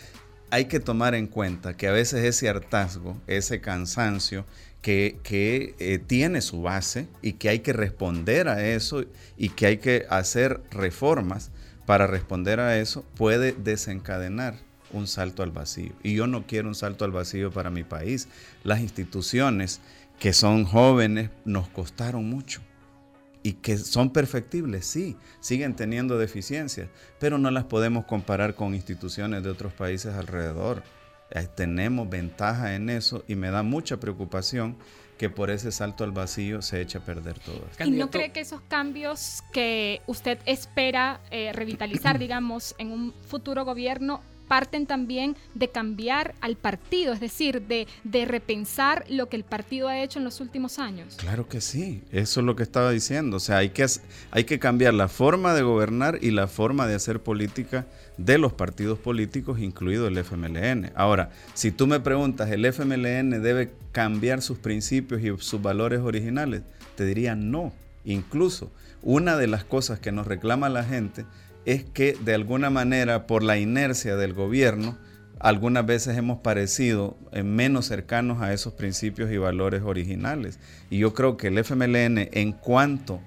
hay 0.50 0.66
que 0.66 0.80
tomar 0.80 1.14
en 1.14 1.26
cuenta 1.26 1.76
que 1.76 1.88
a 1.88 1.92
veces 1.92 2.24
ese 2.24 2.48
hartazgo, 2.48 3.20
ese 3.26 3.60
cansancio, 3.60 4.44
que, 4.82 5.74
eh, 5.78 5.98
tiene 5.98 6.40
su 6.40 6.62
base 6.62 7.08
y 7.22 7.34
que 7.34 7.48
hay 7.48 7.60
que 7.60 7.72
responder 7.72 8.48
a 8.48 8.66
eso 8.66 9.04
y 9.36 9.50
que 9.50 9.66
hay 9.66 9.76
que 9.78 10.06
hacer 10.08 10.60
reformas 10.70 11.50
para 11.86 12.06
responder 12.06 12.60
a 12.60 12.78
eso, 12.78 13.04
puede 13.16 13.52
desencadenar 13.52 14.54
un 14.92 15.06
salto 15.06 15.42
al 15.42 15.50
vacío. 15.50 15.92
Y 16.02 16.14
yo 16.14 16.26
no 16.26 16.46
quiero 16.46 16.68
un 16.68 16.74
salto 16.74 17.04
al 17.04 17.10
vacío 17.10 17.50
para 17.50 17.70
mi 17.70 17.84
país. 17.84 18.28
Las 18.64 18.80
instituciones 18.80 19.80
que 20.18 20.32
son 20.32 20.64
jóvenes 20.64 21.30
nos 21.44 21.68
costaron 21.68 22.28
mucho 22.28 22.60
y 23.42 23.54
que 23.54 23.78
son 23.78 24.12
perfectibles, 24.12 24.86
sí, 24.86 25.16
siguen 25.40 25.74
teniendo 25.74 26.18
deficiencias, 26.18 26.88
pero 27.18 27.38
no 27.38 27.50
las 27.50 27.64
podemos 27.64 28.04
comparar 28.04 28.54
con 28.54 28.74
instituciones 28.74 29.42
de 29.42 29.50
otros 29.50 29.72
países 29.72 30.14
alrededor. 30.14 30.82
Eh, 31.30 31.46
tenemos 31.54 32.08
ventaja 32.08 32.74
en 32.74 32.90
eso 32.90 33.24
y 33.28 33.36
me 33.36 33.50
da 33.50 33.62
mucha 33.62 33.98
preocupación 33.98 34.76
que 35.16 35.28
por 35.28 35.50
ese 35.50 35.70
salto 35.70 36.02
al 36.02 36.12
vacío 36.12 36.62
se 36.62 36.80
eche 36.80 36.96
a 36.96 37.02
perder 37.02 37.38
todo. 37.38 37.62
¿Y 37.84 37.90
no 37.90 38.10
cree 38.10 38.32
que 38.32 38.40
esos 38.40 38.62
cambios 38.62 39.44
que 39.52 40.00
usted 40.06 40.38
espera 40.46 41.20
eh, 41.30 41.52
revitalizar, 41.52 42.18
digamos, 42.18 42.74
en 42.78 42.90
un 42.90 43.14
futuro 43.26 43.64
gobierno 43.66 44.22
parten 44.50 44.84
también 44.84 45.36
de 45.54 45.68
cambiar 45.68 46.34
al 46.40 46.56
partido, 46.56 47.12
es 47.12 47.20
decir, 47.20 47.62
de, 47.68 47.86
repensar 48.26 49.04
lo 49.08 49.28
que 49.28 49.36
el 49.36 49.44
partido 49.44 49.86
ha 49.86 50.02
hecho 50.02 50.18
en 50.18 50.24
los 50.24 50.40
últimos 50.40 50.80
años. 50.80 51.14
Claro 51.18 51.46
que 51.46 51.60
sí, 51.60 52.02
eso 52.10 52.40
es 52.40 52.46
lo 52.46 52.56
que 52.56 52.64
estaba 52.64 52.90
diciendo. 52.90 53.36
O 53.36 53.40
sea, 53.40 53.58
hay 53.58 53.70
que, 53.70 53.86
hay 54.32 54.42
que 54.42 54.58
cambiar 54.58 54.94
la 54.94 55.06
forma 55.06 55.54
de 55.54 55.62
gobernar 55.62 56.18
y 56.20 56.32
la 56.32 56.48
forma 56.48 56.88
de 56.88 56.96
hacer 56.96 57.22
política 57.22 57.86
de 58.16 58.38
los 58.38 58.52
partidos 58.52 58.98
políticos, 58.98 59.60
incluido 59.60 60.08
el 60.08 60.18
FMLN. 60.18 60.90
Ahora, 60.96 61.30
si 61.54 61.70
tú 61.70 61.86
me 61.86 62.00
preguntas, 62.00 62.50
¿el 62.50 62.64
FMLN 62.64 63.40
debe 63.40 63.70
cambiar 63.92 64.42
sus 64.42 64.58
principios 64.58 65.22
y 65.22 65.28
sus 65.38 65.62
valores 65.62 66.00
originales? 66.00 66.62
Te 66.96 67.04
diría 67.04 67.36
no. 67.36 67.72
Incluso, 68.04 68.72
una 69.00 69.36
de 69.36 69.46
las 69.46 69.62
cosas 69.62 70.00
que 70.00 70.10
nos 70.10 70.26
reclama 70.26 70.68
la 70.68 70.82
gente 70.82 71.24
es 71.70 71.84
que 71.84 72.14
de 72.14 72.34
alguna 72.34 72.70
manera 72.70 73.26
por 73.26 73.42
la 73.42 73.58
inercia 73.58 74.16
del 74.16 74.32
gobierno, 74.34 74.98
algunas 75.38 75.86
veces 75.86 76.16
hemos 76.18 76.38
parecido 76.40 77.16
eh, 77.32 77.42
menos 77.42 77.86
cercanos 77.86 78.42
a 78.42 78.52
esos 78.52 78.74
principios 78.74 79.30
y 79.30 79.38
valores 79.38 79.82
originales. 79.82 80.58
Y 80.90 80.98
yo 80.98 81.14
creo 81.14 81.36
que 81.36 81.48
el 81.48 81.58
FMLN 81.58 82.28
en 82.32 82.52
cuanto 82.52 83.20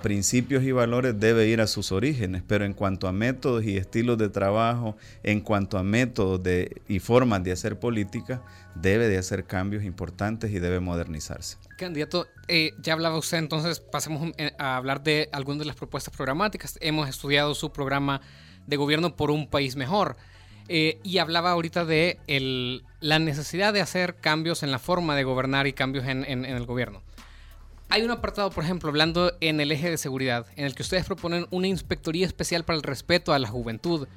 principios 0.00 0.62
y 0.62 0.70
valores 0.70 1.18
debe 1.18 1.48
ir 1.48 1.60
a 1.60 1.66
sus 1.66 1.90
orígenes, 1.90 2.42
pero 2.46 2.64
en 2.64 2.72
cuanto 2.72 3.08
a 3.08 3.12
métodos 3.12 3.64
y 3.64 3.76
estilos 3.76 4.16
de 4.16 4.28
trabajo, 4.28 4.96
en 5.24 5.40
cuanto 5.40 5.76
a 5.76 5.82
métodos 5.82 6.40
y 6.88 7.00
formas 7.00 7.42
de 7.42 7.52
hacer 7.52 7.78
política, 7.78 8.42
debe 8.76 9.08
de 9.08 9.18
hacer 9.18 9.44
cambios 9.44 9.82
importantes 9.82 10.52
y 10.52 10.60
debe 10.60 10.78
modernizarse. 10.78 11.58
Candidato, 11.76 12.28
eh, 12.46 12.70
ya 12.80 12.92
hablaba 12.92 13.18
usted, 13.18 13.38
entonces 13.38 13.80
pasemos 13.80 14.32
eh, 14.38 14.52
a 14.58 14.76
hablar 14.76 15.02
de 15.02 15.28
algunas 15.32 15.58
de 15.60 15.64
las 15.64 15.76
propuestas 15.76 16.14
programáticas. 16.14 16.78
Hemos 16.80 17.08
estudiado 17.08 17.54
su 17.54 17.72
programa 17.72 18.20
de 18.66 18.76
gobierno 18.76 19.16
por 19.16 19.30
un 19.30 19.48
país 19.48 19.74
mejor. 19.74 20.16
Eh, 20.68 21.00
y 21.02 21.18
hablaba 21.18 21.50
ahorita 21.50 21.84
de 21.84 22.20
la 23.00 23.18
necesidad 23.18 23.72
de 23.72 23.80
hacer 23.80 24.14
cambios 24.14 24.62
en 24.62 24.70
la 24.70 24.78
forma 24.78 25.16
de 25.16 25.24
gobernar 25.24 25.66
y 25.66 25.72
cambios 25.72 26.06
en 26.06 26.44
el 26.44 26.66
gobierno. 26.66 27.02
Hay 27.94 28.00
un 28.00 28.10
apartado, 28.10 28.48
por 28.48 28.64
ejemplo, 28.64 28.88
hablando 28.88 29.34
en 29.42 29.60
el 29.60 29.70
eje 29.70 29.90
de 29.90 29.98
seguridad, 29.98 30.46
en 30.56 30.64
el 30.64 30.74
que 30.74 30.80
ustedes 30.80 31.04
proponen 31.04 31.44
una 31.50 31.66
inspectoría 31.66 32.24
especial 32.24 32.64
para 32.64 32.78
el 32.78 32.82
respeto 32.82 33.34
a 33.34 33.38
la 33.38 33.48
juventud. 33.48 34.08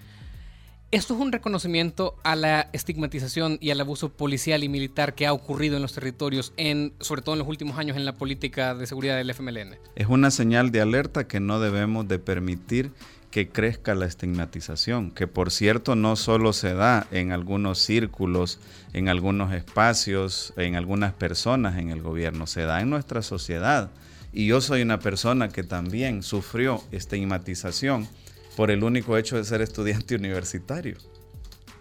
Esto 0.91 1.13
es 1.13 1.19
un 1.19 1.33
reconocimiento 1.33 2.15
a 2.23 2.37
la 2.37 2.69
estigmatización 2.71 3.57
y 3.59 3.71
al 3.71 3.81
abuso 3.81 4.13
policial 4.13 4.63
y 4.63 4.69
militar 4.69 5.13
que 5.13 5.27
ha 5.27 5.33
ocurrido 5.33 5.75
en 5.75 5.81
los 5.81 5.91
territorios, 5.91 6.53
en, 6.55 6.93
sobre 7.01 7.21
todo 7.21 7.35
en 7.35 7.39
los 7.39 7.49
últimos 7.49 7.77
años 7.77 7.97
en 7.97 8.05
la 8.05 8.13
política 8.13 8.75
de 8.75 8.87
seguridad 8.87 9.17
del 9.17 9.29
FMLN. 9.29 9.75
Es 9.97 10.07
una 10.07 10.31
señal 10.31 10.71
de 10.71 10.79
alerta 10.79 11.27
que 11.27 11.41
no 11.41 11.59
debemos 11.59 12.07
de 12.07 12.17
permitir 12.17 12.93
que 13.35 13.49
crezca 13.49 13.95
la 13.95 14.05
estigmatización, 14.05 15.11
que 15.11 15.27
por 15.27 15.51
cierto 15.51 15.97
no 15.97 16.15
solo 16.15 16.53
se 16.53 16.73
da 16.73 17.05
en 17.11 17.33
algunos 17.33 17.79
círculos, 17.79 18.59
en 18.93 19.09
algunos 19.09 19.53
espacios, 19.53 20.53
en 20.55 20.77
algunas 20.77 21.11
personas 21.11 21.77
en 21.77 21.89
el 21.89 22.01
gobierno, 22.01 22.47
se 22.47 22.61
da 22.61 22.79
en 22.79 22.89
nuestra 22.89 23.21
sociedad. 23.21 23.91
Y 24.31 24.47
yo 24.47 24.61
soy 24.61 24.83
una 24.83 24.99
persona 24.99 25.49
que 25.49 25.63
también 25.63 26.23
sufrió 26.23 26.81
estigmatización 26.93 28.07
por 28.55 28.71
el 28.71 28.85
único 28.85 29.17
hecho 29.17 29.35
de 29.35 29.43
ser 29.43 29.61
estudiante 29.61 30.15
universitario. 30.23 30.95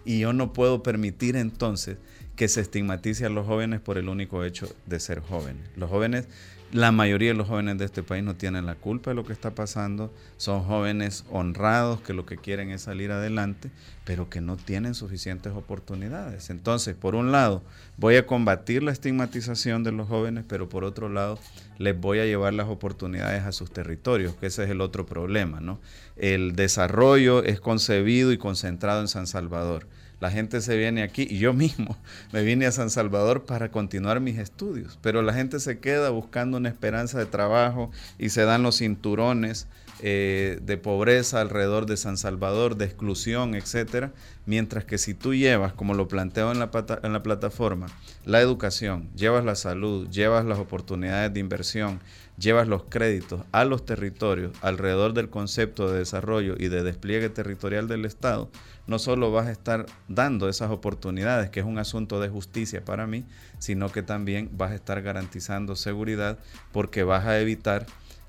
Y 0.03 0.19
yo 0.19 0.33
no 0.33 0.51
puedo 0.51 0.83
permitir 0.83 1.37
entonces 1.37 1.95
que 2.35 2.49
se 2.49 2.59
estigmatice 2.59 3.27
a 3.27 3.29
los 3.29 3.47
jóvenes 3.47 3.79
por 3.79 3.97
el 3.97 4.09
único 4.09 4.43
hecho 4.43 4.67
de 4.87 4.99
ser 4.99 5.21
jóvenes. 5.21 5.69
Los 5.77 5.89
jóvenes 5.89 6.27
la 6.75 6.91
mayoría 6.91 7.29
de 7.29 7.35
los 7.35 7.47
jóvenes 7.47 7.77
de 7.77 7.85
este 7.85 8.03
país 8.03 8.21
no 8.21 8.35
tienen 8.35 8.65
la 8.65 8.75
culpa 8.75 9.11
de 9.11 9.15
lo 9.15 9.23
que 9.23 9.31
está 9.31 9.55
pasando. 9.55 10.13
Son 10.35 10.65
jóvenes 10.65 11.23
honrados 11.31 12.01
que 12.01 12.13
lo 12.13 12.25
que 12.25 12.35
quieren 12.35 12.69
es 12.69 12.81
salir 12.81 13.13
adelante, 13.13 13.71
pero 14.03 14.29
que 14.29 14.41
no 14.41 14.57
tienen 14.57 14.93
suficientes 14.93 15.53
oportunidades. 15.53 16.49
Entonces, 16.49 16.93
por 16.93 17.15
un 17.15 17.31
lado, 17.31 17.63
voy 17.95 18.17
a 18.17 18.27
combatir 18.27 18.83
la 18.83 18.91
estigmatización 18.91 19.85
de 19.85 19.93
los 19.93 20.09
jóvenes, 20.09 20.43
pero 20.49 20.67
por 20.67 20.83
otro 20.83 21.07
lado, 21.07 21.39
les 21.77 21.97
voy 21.97 22.19
a 22.19 22.25
llevar 22.25 22.53
las 22.53 22.67
oportunidades 22.67 23.43
a 23.43 23.53
sus 23.53 23.71
territorios, 23.71 24.35
que 24.35 24.47
ese 24.47 24.65
es 24.65 24.69
el 24.69 24.81
otro 24.81 25.05
problema, 25.05 25.61
¿no? 25.61 25.79
El 26.17 26.57
desarrollo 26.57 27.41
es 27.41 27.61
concebido 27.61 28.33
y 28.33 28.37
concentrado 28.37 28.99
en 28.99 29.07
San 29.07 29.27
Salvador 29.27 29.87
la 30.19 30.31
gente 30.31 30.61
se 30.61 30.77
viene 30.77 31.03
aquí 31.03 31.27
y 31.29 31.37
yo 31.37 31.53
mismo 31.65 31.97
me 32.31 32.43
vine 32.43 32.65
a 32.65 32.71
San 32.71 32.89
Salvador 32.89 33.45
para 33.45 33.71
continuar 33.71 34.19
mis 34.19 34.37
estudios, 34.37 34.99
pero 35.01 35.21
la 35.21 35.33
gente 35.33 35.59
se 35.59 35.79
queda 35.79 36.09
buscando 36.09 36.57
una 36.57 36.69
esperanza 36.69 37.19
de 37.19 37.25
trabajo 37.25 37.91
y 38.17 38.29
se 38.29 38.43
dan 38.43 38.63
los 38.63 38.77
cinturones 38.77 39.67
eh, 40.01 40.59
de 40.61 40.77
pobreza 40.77 41.39
alrededor 41.39 41.85
de 41.85 41.95
San 41.95 42.17
Salvador, 42.17 42.75
de 42.75 42.83
exclusión, 42.83 43.55
etcétera, 43.55 44.11
mientras 44.45 44.83
que 44.83 44.97
si 44.97 45.13
tú 45.13 45.33
llevas, 45.33 45.71
como 45.71 45.93
lo 45.93 46.09
planteo 46.09 46.51
en 46.51 46.59
la, 46.59 46.69
en 47.01 47.13
la 47.13 47.23
plataforma, 47.23 47.87
la 48.25 48.41
educación, 48.41 49.09
llevas 49.15 49.45
la 49.45 49.55
salud, 49.55 50.09
llevas 50.09 50.43
las 50.43 50.59
oportunidades 50.59 51.33
de 51.33 51.39
inversión, 51.39 52.01
llevas 52.37 52.67
los 52.67 52.83
créditos 52.83 53.41
a 53.51 53.65
los 53.65 53.85
territorios 53.85 54.51
alrededor 54.61 55.13
del 55.13 55.29
concepto 55.29 55.91
de 55.91 55.99
desarrollo 55.99 56.55
y 56.57 56.67
de 56.67 56.83
despliegue 56.83 57.29
territorial 57.29 57.87
del 57.87 58.05
Estado, 58.05 58.49
no 58.87 58.99
solo 58.99 59.31
vas 59.31 59.47
a 59.47 59.51
estar 59.51 59.85
dando 60.07 60.49
esas 60.49 60.71
oportunidades, 60.71 61.49
que 61.49 61.59
es 61.59 61.65
un 61.65 61.79
asunto 61.79 62.19
de 62.19 62.29
justicia 62.29 62.83
para 62.83 63.07
mí, 63.07 63.25
sino 63.59 63.91
que 63.91 64.03
también 64.03 64.49
vas 64.53 64.71
a 64.71 64.75
estar 64.75 65.01
garantizando 65.01 65.75
seguridad 65.75 66.37
porque 66.71 67.03
vas 67.03 67.25
a 67.25 67.39
evitar 67.39 67.85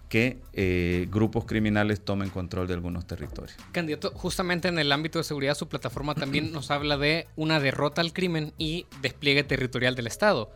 que 0.08 0.38
eh, 0.52 1.08
grupos 1.10 1.46
criminales 1.46 2.00
tomen 2.00 2.30
control 2.30 2.68
de 2.68 2.74
algunos 2.74 3.06
territorios. 3.06 3.56
Candidato, 3.72 4.12
justamente 4.14 4.68
en 4.68 4.78
el 4.78 4.92
ámbito 4.92 5.18
de 5.18 5.24
seguridad, 5.24 5.54
su 5.54 5.68
plataforma 5.68 6.14
también 6.14 6.52
nos 6.52 6.70
habla 6.70 6.96
de 6.96 7.26
una 7.34 7.60
derrota 7.60 8.00
al 8.00 8.12
crimen 8.12 8.52
y 8.56 8.86
despliegue 9.02 9.42
territorial 9.42 9.96
del 9.96 10.06
Estado. 10.06 10.52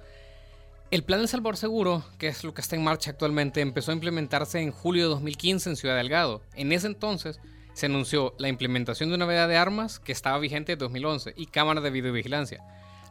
El 0.91 1.05
Plan 1.05 1.21
de 1.21 1.29
Salvador 1.29 1.57
Seguro, 1.57 2.03
que 2.19 2.27
es 2.27 2.43
lo 2.43 2.53
que 2.53 2.61
está 2.61 2.75
en 2.75 2.83
marcha 2.83 3.13
actualmente, 3.13 3.61
empezó 3.61 3.93
a 3.93 3.95
implementarse 3.95 4.59
en 4.59 4.73
julio 4.73 5.05
de 5.05 5.11
2015 5.11 5.71
en 5.71 5.77
Ciudad 5.77 5.95
Delgado. 5.95 6.43
En 6.57 6.73
ese 6.73 6.89
entonces 6.89 7.39
se 7.75 7.87
anunció 7.87 8.35
la 8.39 8.49
implementación 8.49 9.09
de 9.09 9.15
una 9.15 9.25
veda 9.25 9.47
de 9.47 9.57
armas 9.57 10.01
que 10.01 10.11
estaba 10.11 10.41
vigente 10.41 10.73
en 10.73 10.81
2011 10.81 11.35
y 11.37 11.47
cámaras 11.47 11.85
de 11.85 11.91
videovigilancia, 11.91 12.65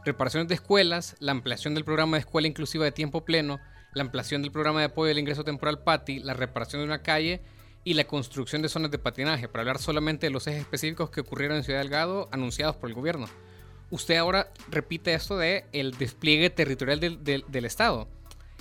reparaciones 0.04 0.48
de 0.48 0.56
escuelas, 0.56 1.16
la 1.20 1.32
ampliación 1.32 1.74
del 1.74 1.86
programa 1.86 2.18
de 2.18 2.20
escuela 2.20 2.48
inclusiva 2.48 2.84
de 2.84 2.92
tiempo 2.92 3.24
pleno, 3.24 3.60
la 3.94 4.02
ampliación 4.02 4.42
del 4.42 4.52
programa 4.52 4.80
de 4.80 4.86
apoyo 4.86 5.10
al 5.10 5.18
ingreso 5.18 5.44
temporal 5.44 5.82
PATI, 5.82 6.18
la 6.18 6.34
reparación 6.34 6.82
de 6.82 6.86
una 6.86 7.00
calle 7.00 7.40
y 7.82 7.94
la 7.94 8.04
construcción 8.04 8.60
de 8.60 8.68
zonas 8.68 8.90
de 8.90 8.98
patinaje, 8.98 9.48
para 9.48 9.62
hablar 9.62 9.78
solamente 9.78 10.26
de 10.26 10.30
los 10.32 10.46
ejes 10.46 10.60
específicos 10.60 11.08
que 11.08 11.22
ocurrieron 11.22 11.56
en 11.56 11.64
Ciudad 11.64 11.80
Delgado 11.80 12.28
anunciados 12.30 12.76
por 12.76 12.90
el 12.90 12.94
gobierno. 12.94 13.26
Usted 13.90 14.16
ahora 14.16 14.52
repite 14.70 15.14
esto 15.14 15.36
de 15.36 15.64
el 15.72 15.92
despliegue 15.98 16.50
territorial 16.50 17.00
del, 17.00 17.22
del, 17.24 17.64
Estado. 17.64 18.08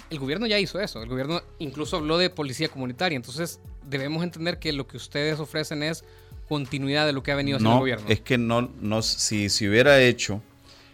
El 0.10 0.20
gobierno 0.20 0.48
ya 0.48 0.58
hizo 0.58 0.80
eso, 0.80 1.04
el 1.04 1.10
gobierno 1.10 1.42
incluso 1.60 1.98
habló 1.98 2.18
de 2.18 2.30
policía 2.32 2.70
comunitaria, 2.70 3.16
entonces 3.16 3.60
debemos 3.86 4.24
entender 4.24 4.58
que 4.58 4.74
lo 4.74 4.88
que 4.88 4.98
ustedes 4.98 5.40
ofrecen 5.40 5.84
es 5.84 6.04
continuidad 6.48 7.06
de 7.06 7.14
lo 7.14 7.22
que 7.22 7.32
ha 7.32 7.36
venido 7.36 7.58
haciendo 7.58 7.76
el 7.76 7.80
gobierno. 7.80 8.06
Es 8.10 8.22
que 8.22 8.40
no, 8.40 8.72
no 8.82 9.04
si, 9.04 9.50
si 9.50 9.68
hubiera 9.68 10.02
hecho 10.02 10.42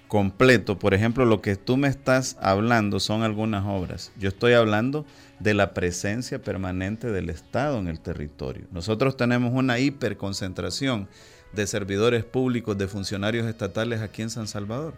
completo. 0.07 0.77
Por 0.79 0.93
ejemplo, 0.93 1.25
lo 1.25 1.41
que 1.41 1.55
tú 1.55 1.77
me 1.77 1.87
estás 1.87 2.37
hablando 2.39 2.99
son 2.99 3.23
algunas 3.23 3.65
obras. 3.65 4.11
Yo 4.17 4.29
estoy 4.29 4.53
hablando 4.53 5.05
de 5.39 5.53
la 5.53 5.73
presencia 5.73 6.41
permanente 6.41 7.11
del 7.11 7.29
Estado 7.29 7.79
en 7.79 7.87
el 7.87 7.99
territorio. 7.99 8.65
Nosotros 8.71 9.17
tenemos 9.17 9.51
una 9.53 9.79
hiperconcentración 9.79 11.07
de 11.55 11.67
servidores 11.67 12.23
públicos, 12.23 12.77
de 12.77 12.87
funcionarios 12.87 13.47
estatales 13.47 14.01
aquí 14.01 14.21
en 14.21 14.29
San 14.29 14.47
Salvador. 14.47 14.93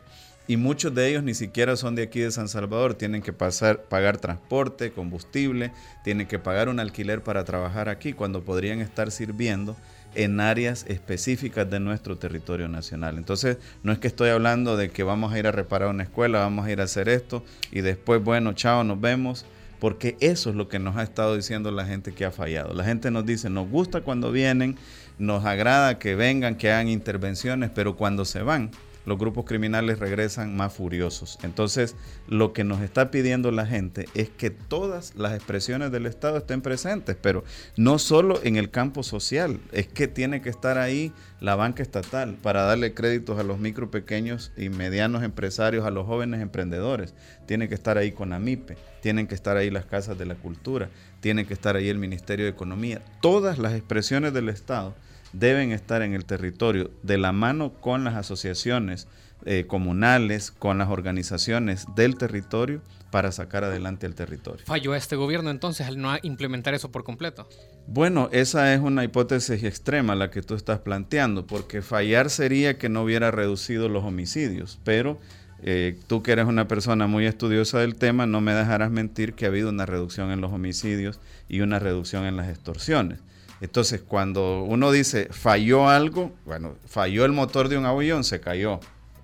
Y 0.49 0.55
muchos 0.55 0.95
de 0.95 1.09
ellos 1.09 1.23
ni 1.23 1.33
siquiera 1.33 1.75
son 1.75 1.95
de 1.95 2.03
aquí 2.03 2.21
de 2.21 2.31
San 2.31 2.47
Salvador, 2.47 2.93
tienen 2.93 3.21
que 3.21 3.33
pasar, 3.33 3.83
pagar 3.83 4.17
transporte, 4.17 4.91
combustible, 4.91 5.73
tienen 6.05 6.25
que 6.25 6.39
pagar 6.39 6.69
un 6.69 6.79
alquiler 6.79 7.21
para 7.21 7.43
trabajar 7.43 7.89
aquí 7.89 8.13
cuando 8.13 8.41
podrían 8.41 8.79
estar 8.79 9.11
sirviendo 9.11 9.75
en 10.15 10.39
áreas 10.39 10.85
específicas 10.87 11.69
de 11.69 11.81
nuestro 11.81 12.17
territorio 12.17 12.69
nacional. 12.69 13.17
Entonces, 13.17 13.57
no 13.83 13.91
es 13.91 13.99
que 13.99 14.07
estoy 14.07 14.29
hablando 14.29 14.77
de 14.77 14.89
que 14.89 15.03
vamos 15.03 15.33
a 15.33 15.39
ir 15.39 15.47
a 15.47 15.51
reparar 15.51 15.89
una 15.89 16.03
escuela, 16.03 16.39
vamos 16.39 16.65
a 16.65 16.71
ir 16.71 16.79
a 16.79 16.85
hacer 16.85 17.09
esto 17.09 17.43
y 17.71 17.81
después, 17.81 18.23
bueno, 18.23 18.53
chao, 18.53 18.85
nos 18.85 19.01
vemos, 19.01 19.45
porque 19.79 20.17
eso 20.21 20.49
es 20.49 20.55
lo 20.55 20.69
que 20.69 20.79
nos 20.79 20.95
ha 20.95 21.03
estado 21.03 21.35
diciendo 21.35 21.71
la 21.71 21.85
gente 21.85 22.13
que 22.13 22.25
ha 22.25 22.31
fallado. 22.31 22.73
La 22.73 22.83
gente 22.83 23.11
nos 23.11 23.25
dice, 23.25 23.49
nos 23.49 23.69
gusta 23.69 24.01
cuando 24.01 24.31
vienen, 24.31 24.77
nos 25.19 25.45
agrada 25.45 25.99
que 25.99 26.15
vengan, 26.15 26.55
que 26.55 26.71
hagan 26.71 26.89
intervenciones, 26.89 27.71
pero 27.73 27.95
cuando 27.95 28.25
se 28.25 28.41
van, 28.41 28.71
los 29.07 29.17
grupos 29.17 29.45
criminales 29.45 29.99
regresan 29.99 30.57
más 30.57 30.73
furiosos. 30.73 31.39
Entonces, 31.41 31.95
lo 32.27 32.51
que 32.51 32.65
nos 32.65 32.81
está 32.81 33.09
pidiendo 33.09 33.51
la 33.51 33.65
gente 33.65 34.05
es 34.15 34.29
que 34.29 34.49
todas 34.49 35.15
las 35.15 35.33
expresiones 35.33 35.93
del 35.93 36.05
Estado 36.05 36.37
estén 36.37 36.61
presentes, 36.61 37.15
pero 37.15 37.45
no 37.77 37.99
solo 37.99 38.41
en 38.43 38.57
el 38.57 38.69
campo 38.69 39.03
social, 39.03 39.61
es 39.71 39.87
que 39.87 40.09
tiene 40.09 40.41
que 40.41 40.49
estar 40.49 40.77
ahí 40.77 41.13
la 41.39 41.55
banca 41.55 41.83
estatal 41.83 42.35
para 42.43 42.63
darle 42.63 42.93
créditos 42.93 43.39
a 43.39 43.43
los 43.43 43.59
micro, 43.59 43.89
pequeños 43.89 44.51
y 44.57 44.67
medianos 44.67 45.23
empresarios, 45.23 45.85
a 45.85 45.91
los 45.91 46.05
jóvenes 46.05 46.41
emprendedores. 46.41 47.13
Tiene 47.45 47.69
que 47.69 47.75
estar 47.75 47.97
ahí 47.97 48.11
con 48.11 48.33
AMIPE, 48.33 48.75
tienen 49.01 49.27
que 49.27 49.35
estar 49.35 49.55
ahí 49.55 49.69
las 49.69 49.85
casas 49.85 50.17
de 50.17 50.25
la 50.25 50.35
cultura, 50.35 50.89
tiene 51.21 51.45
que 51.45 51.53
estar 51.53 51.77
ahí 51.77 51.87
el 51.87 51.97
Ministerio 51.97 52.43
de 52.43 52.51
Economía. 52.51 53.01
Todas 53.21 53.57
las 53.57 53.71
expresiones 53.71 54.33
del 54.33 54.49
Estado 54.49 54.95
deben 55.33 55.71
estar 55.71 56.01
en 56.01 56.13
el 56.13 56.25
territorio 56.25 56.91
de 57.03 57.17
la 57.17 57.31
mano 57.31 57.73
con 57.73 58.03
las 58.03 58.15
asociaciones 58.15 59.07
eh, 59.45 59.65
comunales, 59.67 60.51
con 60.51 60.77
las 60.79 60.89
organizaciones 60.89 61.85
del 61.95 62.17
territorio 62.17 62.81
para 63.11 63.31
sacar 63.31 63.63
adelante 63.63 64.05
el 64.05 64.15
territorio. 64.15 64.65
¿Falló 64.65 64.95
este 64.95 65.15
gobierno 65.15 65.49
entonces 65.49 65.87
al 65.87 66.01
no 66.01 66.17
implementar 66.23 66.73
eso 66.73 66.91
por 66.91 67.03
completo? 67.03 67.47
Bueno, 67.87 68.29
esa 68.31 68.73
es 68.73 68.81
una 68.81 69.03
hipótesis 69.03 69.63
extrema 69.63 70.15
la 70.15 70.31
que 70.31 70.41
tú 70.41 70.55
estás 70.55 70.79
planteando, 70.79 71.47
porque 71.47 71.81
fallar 71.81 72.29
sería 72.29 72.77
que 72.77 72.89
no 72.89 73.03
hubiera 73.03 73.31
reducido 73.31 73.89
los 73.89 74.03
homicidios, 74.03 74.79
pero 74.83 75.19
eh, 75.61 75.97
tú 76.07 76.21
que 76.21 76.33
eres 76.33 76.45
una 76.45 76.67
persona 76.67 77.07
muy 77.07 77.25
estudiosa 77.25 77.79
del 77.79 77.95
tema, 77.95 78.27
no 78.27 78.41
me 78.41 78.53
dejarás 78.53 78.91
mentir 78.91 79.33
que 79.33 79.45
ha 79.45 79.49
habido 79.49 79.69
una 79.69 79.85
reducción 79.85 80.31
en 80.31 80.41
los 80.41 80.51
homicidios 80.51 81.19
y 81.47 81.61
una 81.61 81.79
reducción 81.79 82.25
en 82.25 82.37
las 82.37 82.49
extorsiones. 82.49 83.19
Entonces, 83.61 84.01
cuando 84.01 84.63
uno 84.63 84.91
dice 84.91 85.29
falló 85.31 85.89
algo, 85.89 86.31
bueno, 86.45 86.75
falló 86.85 87.25
el 87.25 87.31
motor 87.31 87.69
de 87.69 87.77
un 87.77 87.85
avión, 87.85 88.23
se 88.23 88.39
cayó. 88.39 88.79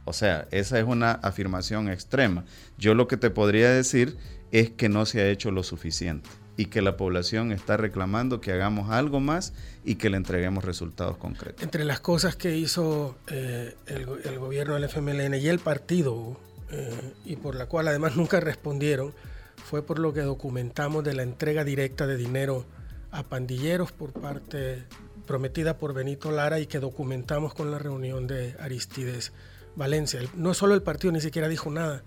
O 0.06 0.13
sea, 0.13 0.48
esa 0.52 0.80
es 0.80 0.86
una 0.86 1.12
afirmación 1.12 1.89
extrema. 1.89 2.43
Yo 2.78 2.93
lo 2.93 3.08
que 3.08 3.17
te 3.17 3.30
podría 3.30 3.69
decir 3.69 4.17
es 4.52 4.69
que 4.69 4.89
no 4.89 5.06
se 5.06 5.22
ha 5.22 5.30
hecho 5.30 5.52
lo 5.52 5.63
suficiente 5.63 6.30
y 6.58 6.65
que 6.65 6.82
la 6.82 6.98
población 6.98 7.52
está 7.52 7.78
reclamando 7.78 8.41
que 8.41 8.52
hagamos 8.52 8.91
algo 8.91 9.19
más 9.19 9.54
y 9.84 9.96
que 9.96 10.10
le 10.10 10.17
entreguemos 10.17 10.63
resultados 10.63 11.17
concretos. 11.17 11.63
Entre 11.63 11.84
las 11.84 12.00
cosas 12.00 12.36
que 12.36 12.56
hizo 12.56 13.17
eh, 13.28 13.76
el, 13.88 14.06
gobierno 14.38 14.76
del 14.76 14.84
FMLN 14.84 15.36
y 15.36 15.48
el 15.48 15.60
partido, 15.60 16.38
eh, 16.69 17.13
y 17.26 17.38
por 17.38 17.56
la 17.56 17.65
cual 17.65 17.88
además 17.88 18.15
nunca 18.15 18.39
respondieron, 18.39 19.13
fue 19.56 19.82
por 19.84 19.98
lo 19.98 20.13
que 20.13 20.22
documentamos 20.22 21.04
de 21.04 21.13
la 21.13 21.24
entrega 21.24 21.63
directa 21.63 22.06
de 22.06 22.17
dinero 22.17 22.65
a 23.13 23.23
pandilleros 23.23 23.91
por 23.91 24.12
parte 24.12 24.84
prometida 25.28 25.78
por 25.78 25.93
Benito 25.93 26.32
Lara 26.32 26.60
y 26.60 26.65
que 26.65 26.80
documentamos 26.80 27.54
con 27.54 27.71
la 27.71 27.80
reunión 27.80 28.28
de 28.28 28.56
Aristides 28.60 29.32
Valencia. 29.76 30.19
No 30.36 30.54
solo 30.54 30.73
el 30.73 30.82
partido 30.82 31.13
ni 31.13 31.21
siquiera 31.21 31.47
dijo 31.47 31.69
nada, 31.69 32.04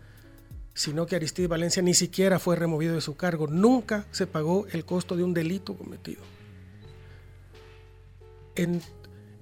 sino 0.74 1.06
que 1.06 1.16
Aristides 1.16 1.48
Valencia 1.48 1.80
ni 1.80 1.94
siquiera 1.94 2.38
fue 2.38 2.56
removido 2.56 2.94
de 2.94 3.00
su 3.00 3.16
cargo. 3.16 3.46
Nunca 3.46 4.04
se 4.10 4.26
pagó 4.26 4.66
el 4.72 4.84
costo 4.84 5.16
de 5.16 5.22
un 5.22 5.32
delito 5.32 5.74
cometido. 5.74 6.22
En, 8.56 8.82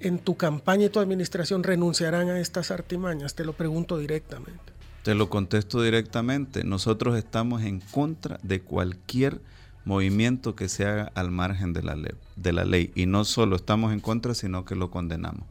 en 0.01 0.19
tu 0.19 0.37
campaña 0.37 0.87
y 0.87 0.91
tu 0.91 1.01
administración 1.01 1.63
renunciarán 1.63 2.29
a 2.29 2.41
estas 2.41 2.71
artimañas, 2.71 3.35
te 3.35 3.45
lo 3.45 3.55
pregunto 3.55 3.97
directamente. 3.97 4.73
Te 5.03 5.15
lo 5.15 5.29
contesto 5.29 5.83
directamente. 5.83 6.63
Nosotros 6.63 7.17
estamos 7.17 7.63
en 7.63 7.81
contra 7.81 8.39
de 8.43 8.61
cualquier 8.61 9.41
movimiento 9.85 10.55
que 10.55 10.69
se 10.69 10.87
haga 10.87 11.13
al 11.15 11.31
margen 11.31 11.73
de 11.73 11.83
la, 11.83 11.97
ley, 11.97 12.15
de 12.37 12.53
la 12.53 12.65
ley. 12.65 12.91
Y 12.95 13.07
no 13.07 13.25
solo 13.25 13.57
estamos 13.57 13.93
en 13.93 14.01
contra, 14.01 14.35
sino 14.35 14.65
que 14.65 14.75
lo 14.75 14.91
condenamos. 14.91 15.47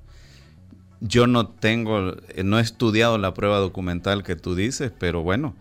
Yo 1.02 1.28
no 1.28 1.48
tengo, 1.48 2.16
no 2.44 2.60
he 2.60 2.62
estudiado 2.62 3.18
la 3.18 3.34
prueba 3.34 3.58
documental 3.58 4.24
que 4.24 4.36
tú 4.36 4.56
dices, 4.56 4.92
pero 4.98 5.22
bueno, 5.22 5.54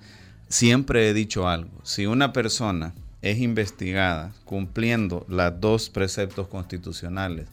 siempre 0.49 1.09
he 1.09 1.15
dicho 1.15 1.49
algo. 1.49 1.71
Si 1.83 2.07
una 2.07 2.33
persona 2.33 2.95
es 3.23 3.39
investigada 3.39 4.33
cumpliendo 4.45 5.25
los 5.29 5.61
dos 5.61 5.91
preceptos 5.91 6.49
constitucionales 6.49 7.47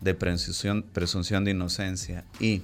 de 0.00 0.14
presunción, 0.14 0.84
presunción 0.92 1.44
de 1.44 1.52
inocencia 1.52 2.24
y 2.40 2.62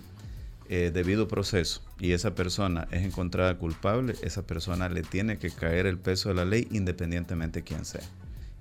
eh, 0.68 0.90
debido 0.92 1.28
proceso 1.28 1.82
y 1.98 2.12
esa 2.12 2.34
persona 2.34 2.88
es 2.90 3.04
encontrada 3.04 3.58
culpable, 3.58 4.14
esa 4.22 4.46
persona 4.46 4.88
le 4.88 5.02
tiene 5.02 5.38
que 5.38 5.50
caer 5.50 5.86
el 5.86 5.98
peso 5.98 6.28
de 6.28 6.34
la 6.36 6.44
ley 6.44 6.68
independientemente 6.70 7.60
de 7.60 7.64
quién 7.64 7.84
sea. 7.84 8.02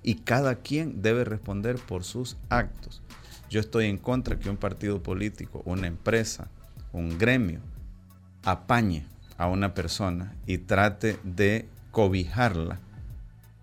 Y 0.02 0.16
cada 0.16 0.56
quien 0.56 1.00
debe 1.02 1.24
responder 1.24 1.76
por 1.76 2.04
sus 2.04 2.36
actos. 2.48 3.02
Yo 3.48 3.60
estoy 3.60 3.86
en 3.86 3.98
contra 3.98 4.38
que 4.38 4.50
un 4.50 4.56
partido 4.56 5.02
político, 5.02 5.62
una 5.64 5.86
empresa, 5.86 6.48
un 6.92 7.18
gremio, 7.18 7.60
apañe 8.42 9.04
a 9.38 9.46
una 9.46 9.74
persona 9.74 10.34
y 10.46 10.58
trate 10.58 11.18
de 11.22 11.68
cobijarla 11.90 12.80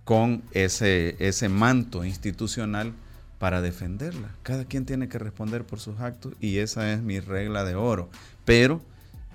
con 0.03 0.43
ese, 0.51 1.15
ese 1.19 1.49
manto 1.49 2.05
institucional 2.05 2.93
para 3.39 3.61
defenderla. 3.61 4.35
Cada 4.43 4.65
quien 4.65 4.85
tiene 4.85 5.07
que 5.07 5.17
responder 5.17 5.63
por 5.65 5.79
sus 5.79 5.99
actos 5.99 6.33
y 6.39 6.57
esa 6.57 6.93
es 6.93 7.01
mi 7.01 7.19
regla 7.19 7.63
de 7.63 7.75
oro. 7.75 8.09
Pero 8.45 8.81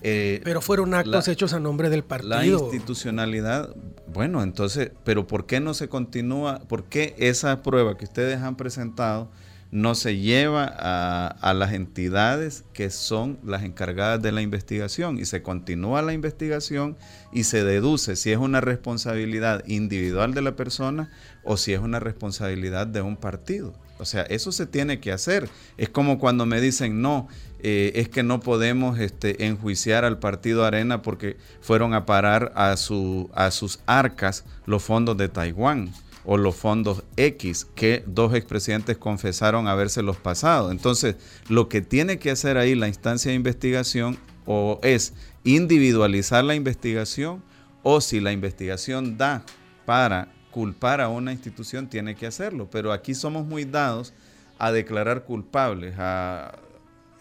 Eh, 0.07 0.43
pero 0.45 0.61
fueron 0.61 0.93
actos 0.93 1.29
hechos 1.29 1.55
a 1.55 1.61
nombre 1.61 1.89
del 1.89 2.05
partido. 2.05 2.37
La 2.37 2.45
institucionalidad, 2.45 3.75
bueno, 4.13 4.43
entonces, 4.43 4.91
pero 5.03 5.27
¿por 5.27 5.47
qué 5.47 5.61
no 5.61 5.73
se 5.73 5.89
continúa? 5.89 6.59
¿Por 6.69 6.85
qué 6.85 7.15
esa 7.17 7.63
prueba 7.63 7.97
que 7.97 8.05
ustedes 8.05 8.43
han 8.43 8.57
presentado 8.57 9.31
no 9.71 9.95
se 9.95 10.19
lleva 10.19 10.67
a, 10.67 11.29
a, 11.29 11.55
las 11.55 11.73
entidades 11.73 12.65
que 12.75 12.91
son 12.91 13.39
las 13.45 13.63
encargadas 13.63 14.21
de 14.21 14.31
la 14.31 14.43
investigación 14.43 15.19
y 15.19 15.25
se 15.25 15.43
continúa 15.43 16.03
la 16.03 16.13
investigación 16.13 16.99
y 17.33 17.45
se 17.45 17.65
deduce 17.65 18.15
si 18.15 18.31
es 18.31 18.39
una 18.39 18.61
responsabilidad 18.61 19.65
individual 19.67 20.35
de 20.35 20.43
la 20.43 20.55
persona 20.55 21.11
o 21.45 21.57
si 21.57 21.73
es 21.73 21.81
una 21.81 21.99
responsabilidad 21.99 22.87
de 22.87 23.01
un 23.01 23.17
partido? 23.17 23.73
O 23.99 24.05
sea, 24.05 24.23
eso 24.23 24.53
se 24.53 24.67
tiene 24.67 25.01
que 25.01 25.13
hacer. 25.13 25.49
Es 25.77 25.89
como 25.89 26.19
cuando 26.19 26.47
me 26.47 26.61
dicen, 26.61 27.01
no, 27.01 27.29
eh, 27.61 27.93
es 27.95 28.09
que 28.09 28.23
no 28.23 28.41
podemos 28.41 28.99
este, 28.99 29.47
enjuiciar 29.47 30.05
al 30.05 30.19
partido 30.19 30.65
Arena 30.65 31.03
porque 31.03 31.37
fueron 31.61 31.95
a 31.95 32.05
parar 32.05 32.53
a, 32.57 32.77
su, 32.77 33.31
a 33.35 33.51
sus 33.51 33.81
arcas 33.87 34.45
los 34.67 34.83
fondos 34.83 35.17
de 35.17 35.29
Taiwán 35.29 35.93
o 36.25 36.37
los 36.37 36.57
fondos 36.57 37.05
X 37.17 37.67
que 37.75 38.03
dos 38.07 38.35
expresidentes 38.35 38.97
confesaron 38.97 39.69
habérselos 39.69 40.17
pasado. 40.17 40.71
Entonces, 40.71 41.17
lo 41.49 41.69
que 41.69 41.81
tiene 41.81 42.19
que 42.19 42.31
hacer 42.31 42.59
ahí 42.59 42.75
la 42.75 42.89
instancia 42.89 43.31
de 43.31 43.37
investigación 43.37 44.19
o 44.47 44.81
es 44.83 45.13
individualizar 45.45 46.45
la 46.45 46.55
investigación 46.55 47.43
o 47.83 48.01
si 48.01 48.21
la 48.21 48.33
investigación 48.33 49.17
da 49.19 49.45
para 49.85 50.29
culpar 50.55 51.01
a 51.01 51.09
una 51.09 51.33
institución 51.33 51.89
tiene 51.89 52.15
que 52.15 52.29
hacerlo, 52.29 52.69
pero 52.71 52.93
aquí 52.93 53.13
somos 53.13 53.45
muy 53.45 53.65
dados 53.65 54.13
a 54.57 54.71
declarar 54.71 55.25
culpables, 55.25 55.97
a, 55.99 56.53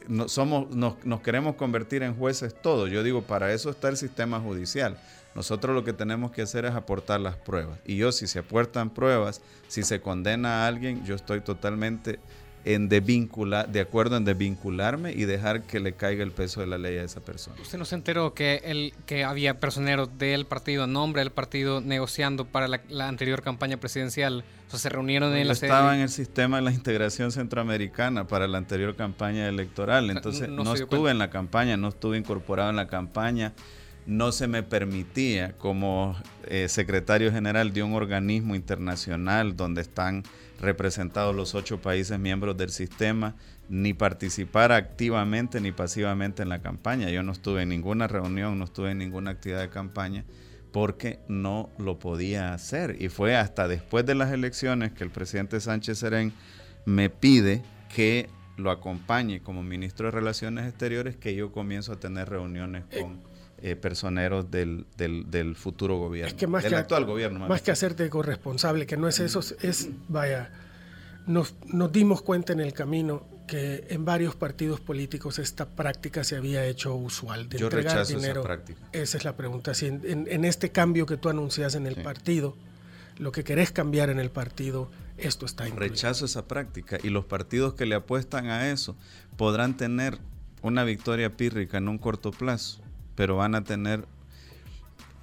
no, 0.07 0.27
somos, 0.29 0.69
nos, 0.69 1.21
queremos 1.23 1.55
convertir 1.55 2.03
en 2.03 2.13
jueces 2.13 2.53
todos. 2.53 2.91
Yo 2.91 3.01
digo, 3.01 3.23
para 3.23 3.51
eso 3.51 3.71
está 3.71 3.89
el 3.89 3.97
sistema 3.97 4.39
judicial. 4.39 4.99
Nosotros 5.33 5.75
lo 5.75 5.83
que 5.83 5.93
tenemos 5.93 6.29
que 6.29 6.43
hacer 6.43 6.65
es 6.65 6.73
aportar 6.75 7.21
las 7.21 7.35
pruebas. 7.35 7.79
Y 7.87 7.97
yo, 7.97 8.11
si 8.11 8.27
se 8.27 8.37
aportan 8.37 8.91
pruebas, 8.91 9.41
si 9.67 9.81
se 9.81 9.99
condena 9.99 10.63
a 10.63 10.67
alguien, 10.67 11.03
yo 11.03 11.15
estoy 11.15 11.41
totalmente 11.41 12.19
en 12.65 12.87
desvincular, 12.89 13.69
de 13.69 13.81
acuerdo 13.81 14.17
en 14.17 14.25
desvincularme 14.25 15.11
y 15.11 15.25
dejar 15.25 15.63
que 15.63 15.79
le 15.79 15.93
caiga 15.93 16.23
el 16.23 16.31
peso 16.31 16.61
de 16.61 16.67
la 16.67 16.77
ley 16.77 16.97
a 16.97 17.03
esa 17.03 17.19
persona. 17.19 17.57
¿Usted 17.61 17.77
no 17.77 17.85
se 17.85 17.95
enteró 17.95 18.33
que, 18.33 18.61
el, 18.63 18.93
que 19.05 19.23
había 19.23 19.59
personeros 19.59 20.17
del 20.17 20.45
partido, 20.45 20.87
nombre 20.87 21.21
del 21.21 21.31
partido, 21.31 21.81
negociando 21.81 22.45
para 22.45 22.67
la, 22.67 23.07
anterior 23.07 23.41
campaña 23.41 23.77
presidencial? 23.77 24.45
O 24.67 24.71
sea, 24.71 24.79
se 24.79 24.89
reunieron 24.89 25.35
en 25.35 25.47
la 25.47 25.53
Estaba 25.53 25.95
en 25.95 26.01
el 26.01 26.09
sistema 26.09 26.57
de 26.57 26.63
la 26.63 26.71
integración 26.71 27.31
centroamericana 27.31 28.27
para 28.27 28.47
la 28.47 28.57
anterior 28.57 28.95
campaña 28.95 29.47
electoral, 29.47 30.09
entonces 30.09 30.49
no, 30.49 30.73
estuve 30.73 31.11
en 31.11 31.19
la 31.19 31.29
campaña, 31.29 31.77
no 31.77 31.89
estuve 31.89 32.17
incorporado 32.17 32.69
en 32.69 32.77
la 32.77 32.87
campaña 32.87 33.53
no 34.05 34.31
se 34.31 34.47
me 34.47 34.63
permitía 34.63 35.53
como 35.57 36.15
eh, 36.45 36.67
secretario 36.69 37.31
general 37.31 37.73
de 37.73 37.83
un 37.83 37.93
organismo 37.93 38.55
internacional 38.55 39.55
donde 39.55 39.81
están 39.81 40.23
representados 40.59 41.35
los 41.35 41.55
ocho 41.55 41.81
países 41.81 42.19
miembros 42.19 42.57
del 42.57 42.69
sistema, 42.69 43.35
ni 43.69 43.93
participar 43.93 44.71
activamente 44.71 45.61
ni 45.61 45.71
pasivamente 45.71 46.43
en 46.43 46.49
la 46.49 46.61
campaña. 46.61 47.09
Yo 47.09 47.23
no 47.23 47.31
estuve 47.31 47.63
en 47.63 47.69
ninguna 47.69 48.07
reunión, 48.07 48.59
no 48.59 48.65
estuve 48.65 48.91
en 48.91 48.97
ninguna 48.97 49.31
actividad 49.31 49.61
de 49.61 49.69
campaña 49.69 50.25
porque 50.71 51.19
no 51.27 51.69
lo 51.77 51.99
podía 51.99 52.53
hacer. 52.53 52.97
Y 52.99 53.09
fue 53.09 53.35
hasta 53.35 53.67
después 53.67 54.05
de 54.05 54.15
las 54.15 54.31
elecciones 54.31 54.91
que 54.91 55.03
el 55.03 55.11
presidente 55.11 55.59
Sánchez 55.59 55.99
Serén 55.99 56.33
me 56.85 57.09
pide 57.09 57.61
que 57.93 58.29
lo 58.57 58.71
acompañe 58.71 59.41
como 59.41 59.63
ministro 59.63 60.07
de 60.07 60.11
Relaciones 60.11 60.67
Exteriores, 60.67 61.15
que 61.15 61.35
yo 61.35 61.51
comienzo 61.51 61.93
a 61.93 61.99
tener 61.99 62.29
reuniones 62.29 62.83
con 62.99 63.21
eh, 63.65 63.77
personeros 63.77 64.51
del, 64.51 64.85
del, 64.97 65.55
futuro 65.55 65.97
gobierno, 65.97 66.27
es 66.27 66.33
que 66.33 66.47
más 66.47 66.63
del 66.63 66.73
que, 66.73 66.79
actual 66.79 67.05
gobierno. 67.05 67.47
Más, 67.47 67.61
que 67.61 67.71
hacerte 67.71 68.09
corresponsable, 68.09 68.85
que 68.85 68.97
no 68.97 69.07
es 69.07 69.21
eso, 69.21 69.39
es, 69.61 69.87
vaya, 70.09 70.51
nos, 71.27 71.55
nos 71.67 71.89
dimos 71.89 72.21
cuenta 72.21 72.51
en 72.51 72.59
el 72.59 72.73
camino 72.73 73.25
que 73.47 73.87
en 73.89 74.03
varios 74.03 74.35
partidos 74.35 74.81
políticos 74.81 75.39
esta 75.39 75.65
práctica 75.65 76.25
se 76.25 76.35
había 76.35 76.65
hecho 76.65 76.93
usual 76.93 77.47
de 77.47 77.57
Yo 77.57 77.67
entregar 77.67 78.05
dinero. 78.05 78.41
Esa, 78.41 78.43
práctica. 78.43 78.81
esa 78.91 79.17
es 79.17 79.23
la 79.23 79.37
pregunta. 79.37 79.73
Si 79.73 79.85
en, 79.85 80.01
en, 80.03 80.43
este 80.43 80.73
cambio 80.73 81.05
que 81.05 81.15
tú 81.15 81.29
anuncias 81.29 81.75
en 81.75 81.87
el 81.87 81.95
partido, 81.95 82.57
lo 83.17 83.31
que 83.31 83.45
querés 83.45 83.71
cambiar 83.71 84.09
en 84.09 84.19
el 84.19 84.29
partido, 84.29 84.91
esto 85.17 85.45
está 85.45 85.69
incluido. 85.69 85.93
Rechazo 85.93 86.25
esa 86.25 86.49
práctica 86.49 86.99
y 87.01 87.07
los 87.07 87.23
partidos 87.23 87.75
que 87.75 87.85
le 87.85 87.95
apuestan 87.95 88.47
a 88.47 88.71
eso 88.71 88.97
podrán 89.37 89.77
tener 89.77 90.17
una 90.61 90.83
victoria 90.83 91.29
pírrica 91.29 91.77
en 91.77 91.87
un 91.87 91.97
corto 91.97 92.31
plazo 92.31 92.82
pero 93.15 93.35
van 93.35 93.55
a 93.55 93.63
tener 93.63 94.07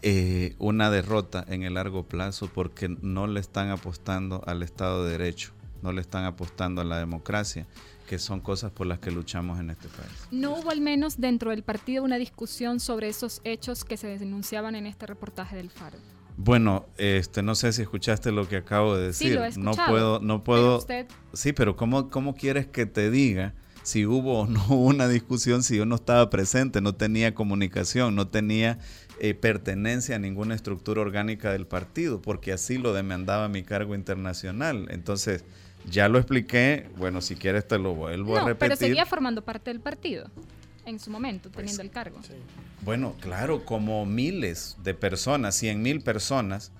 eh, 0.02 0.54
una 0.58 0.90
derrota 0.90 1.44
en 1.48 1.62
el 1.62 1.74
largo 1.74 2.04
plazo 2.04 2.48
porque 2.52 2.88
no 2.88 3.26
le 3.26 3.40
están 3.40 3.70
apostando 3.70 4.42
al 4.46 4.62
Estado 4.62 5.04
de 5.04 5.12
Derecho, 5.12 5.52
no 5.82 5.92
le 5.92 6.00
están 6.00 6.24
apostando 6.24 6.80
a 6.80 6.84
la 6.84 6.98
democracia, 6.98 7.66
que 8.08 8.18
son 8.18 8.40
cosas 8.40 8.72
por 8.72 8.86
las 8.86 8.98
que 8.98 9.10
luchamos 9.10 9.60
en 9.60 9.70
este 9.70 9.88
país. 9.88 10.10
¿No 10.30 10.54
hubo 10.54 10.70
al 10.70 10.80
menos 10.80 11.20
dentro 11.20 11.50
del 11.50 11.62
partido 11.62 12.02
una 12.02 12.16
discusión 12.16 12.80
sobre 12.80 13.08
esos 13.08 13.40
hechos 13.44 13.84
que 13.84 13.96
se 13.96 14.18
denunciaban 14.18 14.74
en 14.74 14.86
este 14.86 15.06
reportaje 15.06 15.56
del 15.56 15.70
Faro? 15.70 15.98
Bueno, 16.36 16.86
este, 16.96 17.42
no 17.42 17.54
sé 17.54 17.72
si 17.74 17.82
escuchaste 17.82 18.32
lo 18.32 18.48
que 18.48 18.56
acabo 18.56 18.96
de 18.96 19.08
decir. 19.08 19.28
Sí, 19.28 19.34
lo 19.34 19.44
he 19.44 19.50
no 19.58 19.72
puedo, 19.72 20.20
no 20.20 20.42
puedo. 20.42 20.84
Sí, 21.34 21.52
pero 21.52 21.76
¿cómo, 21.76 22.08
¿cómo 22.08 22.34
quieres 22.34 22.66
que 22.66 22.86
te 22.86 23.10
diga 23.10 23.52
si 23.90 24.06
hubo 24.06 24.40
o 24.40 24.46
no 24.46 24.64
hubo 24.68 24.86
una 24.86 25.08
discusión, 25.08 25.62
si 25.62 25.76
yo 25.76 25.84
no 25.84 25.96
estaba 25.96 26.30
presente, 26.30 26.80
no 26.80 26.94
tenía 26.94 27.34
comunicación, 27.34 28.14
no 28.14 28.28
tenía 28.28 28.78
eh, 29.18 29.34
pertenencia 29.34 30.16
a 30.16 30.18
ninguna 30.18 30.54
estructura 30.54 31.00
orgánica 31.00 31.52
del 31.52 31.66
partido, 31.66 32.22
porque 32.22 32.52
así 32.52 32.78
lo 32.78 32.92
demandaba 32.94 33.48
mi 33.48 33.62
cargo 33.62 33.94
internacional. 33.94 34.86
Entonces, 34.90 35.44
ya 35.90 36.08
lo 36.08 36.18
expliqué, 36.18 36.88
bueno, 36.96 37.20
si 37.20 37.34
quieres 37.34 37.66
te 37.66 37.78
lo 37.78 37.94
vuelvo 37.94 38.36
a 38.36 38.44
repetir. 38.44 38.58
Pero 38.58 38.76
seguía 38.76 39.06
formando 39.06 39.42
parte 39.42 39.70
del 39.70 39.80
partido 39.80 40.30
en 40.86 41.00
su 41.00 41.10
momento, 41.10 41.50
pues, 41.50 41.66
teniendo 41.66 41.82
el 41.82 41.90
cargo. 41.90 42.20
Bueno, 42.82 43.14
claro, 43.20 43.64
como 43.64 44.06
miles 44.06 44.76
de 44.84 44.94
personas, 44.94 45.56
cien 45.56 45.82
mil 45.82 46.00
personas, 46.00 46.72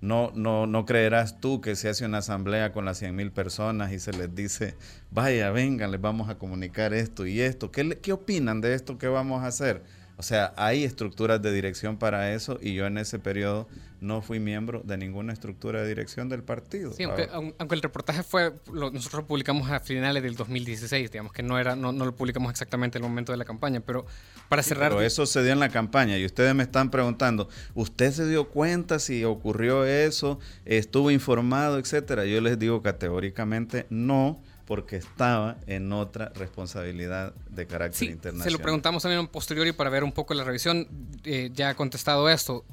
no, 0.00 0.32
no, 0.34 0.66
no 0.66 0.86
creerás 0.86 1.40
tú 1.40 1.60
que 1.60 1.76
se 1.76 1.88
hace 1.88 2.06
una 2.06 2.18
asamblea 2.18 2.72
con 2.72 2.84
las 2.84 2.98
100 2.98 3.14
mil 3.14 3.32
personas 3.32 3.92
y 3.92 3.98
se 3.98 4.12
les 4.12 4.34
dice, 4.34 4.76
vaya, 5.10 5.50
vengan, 5.50 5.90
les 5.90 6.00
vamos 6.00 6.30
a 6.30 6.38
comunicar 6.38 6.94
esto 6.94 7.26
y 7.26 7.40
esto. 7.40 7.70
¿Qué, 7.70 7.98
¿Qué 8.00 8.12
opinan 8.12 8.60
de 8.60 8.74
esto 8.74 8.98
que 8.98 9.08
vamos 9.08 9.42
a 9.42 9.48
hacer? 9.48 9.84
O 10.20 10.22
sea, 10.22 10.52
hay 10.58 10.84
estructuras 10.84 11.40
de 11.40 11.50
dirección 11.50 11.96
para 11.96 12.34
eso 12.34 12.58
y 12.60 12.74
yo 12.74 12.84
en 12.84 12.98
ese 12.98 13.18
periodo 13.18 13.66
no 14.02 14.20
fui 14.20 14.38
miembro 14.38 14.82
de 14.84 14.98
ninguna 14.98 15.32
estructura 15.32 15.80
de 15.80 15.88
dirección 15.88 16.28
del 16.28 16.42
partido. 16.42 16.92
Sí, 16.92 17.04
aunque, 17.04 17.26
aunque 17.32 17.74
el 17.74 17.80
reportaje 17.80 18.22
fue, 18.22 18.52
nosotros 18.70 19.22
lo 19.22 19.26
publicamos 19.26 19.70
a 19.70 19.80
finales 19.80 20.22
del 20.22 20.36
2016, 20.36 21.10
digamos 21.10 21.32
que 21.32 21.42
no 21.42 21.58
era, 21.58 21.74
no, 21.74 21.92
no, 21.92 22.04
lo 22.04 22.14
publicamos 22.14 22.50
exactamente 22.50 22.98
en 22.98 23.04
el 23.04 23.08
momento 23.08 23.32
de 23.32 23.38
la 23.38 23.46
campaña, 23.46 23.80
pero 23.80 24.04
para 24.50 24.62
cerrar... 24.62 24.90
pero 24.90 25.00
eso 25.00 25.24
se 25.24 25.42
dio 25.42 25.54
en 25.54 25.58
la 25.58 25.70
campaña 25.70 26.18
y 26.18 26.26
ustedes 26.26 26.54
me 26.54 26.64
están 26.64 26.90
preguntando, 26.90 27.48
¿usted 27.72 28.12
se 28.12 28.28
dio 28.28 28.50
cuenta 28.50 28.98
si 28.98 29.24
ocurrió 29.24 29.86
eso? 29.86 30.38
¿Estuvo 30.66 31.10
informado, 31.10 31.78
etcétera? 31.78 32.26
Yo 32.26 32.42
les 32.42 32.58
digo 32.58 32.82
categóricamente 32.82 33.86
no 33.88 34.38
porque 34.70 34.94
estaba 34.94 35.56
en 35.66 35.92
otra 35.92 36.28
responsabilidad 36.36 37.34
de 37.48 37.66
carácter 37.66 38.08
internacional. 38.08 38.44
Se 38.44 38.52
lo 38.52 38.60
preguntamos 38.60 39.02
también 39.02 39.26
posteriori 39.26 39.72
para 39.72 39.90
ver 39.90 40.04
un 40.04 40.12
poco 40.12 40.32
la 40.32 40.44
revisión. 40.44 40.86
Eh, 41.24 41.50
ya 41.52 41.70
ha 41.70 41.74
contestado 41.74 42.30
esto. 42.30 42.64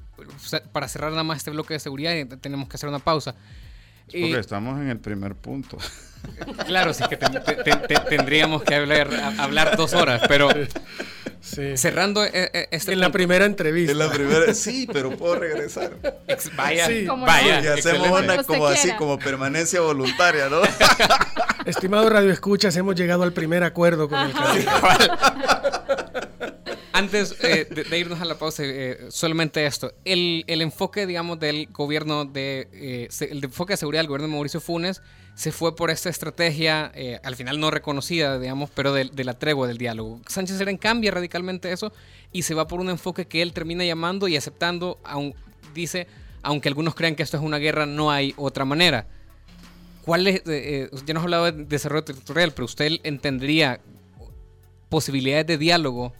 Para 0.73 0.87
cerrar 0.89 1.09
nada 1.09 1.23
más 1.23 1.39
este 1.39 1.49
bloque 1.49 1.73
de 1.73 1.79
seguridad 1.79 2.15
eh, 2.15 2.27
tenemos 2.39 2.69
que 2.69 2.75
hacer 2.75 2.87
una 2.87 2.99
pausa. 2.99 3.33
Porque 4.07 4.33
eh, 4.33 4.39
estamos 4.39 4.79
en 4.79 4.89
el 4.89 4.99
primer 4.99 5.35
punto. 5.35 5.77
Claro, 6.65 6.93
sí 6.93 7.03
que 7.09 7.15
tendríamos 8.09 8.63
que 8.63 8.75
hablar, 8.75 9.07
hablar 9.37 9.77
dos 9.77 9.93
horas, 9.93 10.23
pero 10.27 10.49
Cerrando 11.75 12.25
eh, 12.25 12.67
este 12.71 12.93
En 12.93 12.99
la 12.99 13.11
primera 13.11 13.45
entrevista. 13.45 13.93
En 13.93 13.99
la 13.99 14.11
primera, 14.11 14.53
sí, 14.53 14.87
pero 14.91 15.11
puedo 15.11 15.35
regresar. 15.35 15.93
vaya, 16.55 16.89
vaya. 17.19 17.63
Y 17.63 17.67
hacemos 17.67 18.21
una 18.21 18.43
como 18.43 18.67
así, 18.67 18.91
como 18.93 19.17
permanencia 19.17 19.79
voluntaria, 19.81 20.49
¿no? 20.49 20.61
Estimado 21.65 22.09
Radio 22.09 22.31
Escuchas, 22.31 22.75
hemos 22.75 22.95
llegado 22.95 23.23
al 23.23 23.33
primer 23.33 23.63
acuerdo 23.63 24.09
con 24.09 24.19
el 24.19 24.33
Antes 26.97 27.35
eh, 27.43 27.67
de, 27.69 27.99
irnos 27.99 28.21
a 28.21 28.25
la 28.25 28.39
pausa, 28.39 28.63
eh, 28.65 28.97
solamente 29.09 29.63
esto. 29.67 29.93
El, 30.03 30.43
el, 30.47 30.63
enfoque, 30.63 31.05
digamos, 31.05 31.39
del 31.39 31.67
gobierno 31.67 32.25
de... 32.25 32.67
Eh, 32.73 33.09
el 33.29 33.43
enfoque 33.43 33.73
de 33.73 33.77
seguridad 33.77 34.01
del 34.01 34.07
gobierno 34.07 34.25
de 34.25 34.33
Mauricio 34.33 34.59
Funes 34.59 35.03
se 35.35 35.51
fue 35.51 35.75
por 35.75 35.91
esta 35.91 36.09
estrategia, 36.09 36.91
al 37.21 37.35
final 37.35 37.59
no 37.59 37.69
reconocida, 37.69 38.39
digamos, 38.39 38.71
pero 38.73 38.93
de, 38.93 39.05
de, 39.13 39.23
la 39.23 39.37
tregua 39.37 39.67
del 39.67 39.77
diálogo. 39.77 40.19
Sánchez 40.27 40.57
Serén 40.57 40.77
cambia 40.77 41.11
radicalmente 41.11 41.71
eso 41.71 41.93
y 42.33 42.41
se 42.41 42.55
va 42.55 42.67
por 42.67 42.79
un 42.79 42.89
enfoque 42.89 43.27
que 43.27 43.43
él 43.43 43.53
termina 43.53 43.85
llamando 43.85 44.27
y 44.27 44.35
aceptando, 44.35 44.97
aun, 45.03 45.35
dice, 45.75 46.07
aunque 46.41 46.67
algunos 46.67 46.95
crean 46.95 47.15
que 47.15 47.21
esto 47.21 47.37
es 47.37 47.43
una 47.43 47.59
guerra, 47.59 47.85
no 47.85 48.09
hay 48.09 48.33
otra 48.37 48.65
manera. 48.65 49.05
¿Cuál 50.03 50.25
es, 50.25 50.41
ya 51.05 51.13
nos 51.13 51.21
hablaba 51.21 51.51
de 51.51 51.65
desarrollo 51.65 52.05
territorial, 52.05 52.53
pero 52.53 52.65
usted 52.65 52.93
entendería 53.03 53.81
posibilidades 54.89 55.45
de 55.45 55.59
diálogo 55.59 56.13